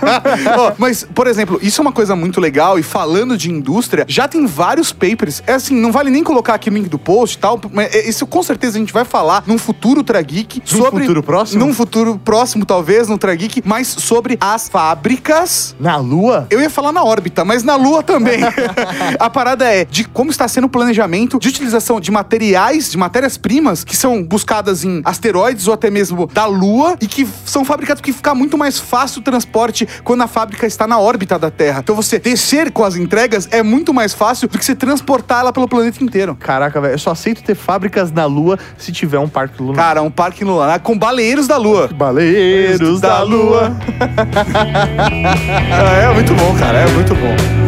[0.58, 4.28] Ó, mas, por exemplo, isso é uma coisa muito legal e falando de indústria, já
[4.28, 5.42] tem vários papers.
[5.48, 8.08] É assim, não vale nem colocar aqui o link do post e tal, mas é-
[8.08, 11.66] isso com certeza a gente vai falar num futuro Trageek Num sobre futuro próximo?
[11.66, 16.48] Num futuro próximo talvez, no Trageek, mas sobre as fábricas Na Lua?
[16.50, 18.40] eu ia falar na órbita, mas na Lua também.
[19.20, 23.84] a parada é de como está sendo o planejamento de utilização de materiais, de matérias-primas
[23.84, 28.14] que são buscadas em asteroides ou até mesmo da Lua e que são fabricados porque
[28.28, 31.80] fica muito mais fácil o transporte quando a fábrica está na órbita da Terra.
[31.80, 35.54] Então você descer com as entregas é muito mais fácil do que você transportar ela
[35.54, 36.36] pelo planeta inteiro.
[36.36, 39.78] Caraca, velho, eu só aceito ter fábricas na Lua se tiver um parque lunar.
[39.78, 41.88] Cara, um parque lunar com baleeiros da Lua.
[41.88, 43.78] Baleeiros da Lua.
[45.72, 47.67] Ah, é muito bom, cara, é muito bom.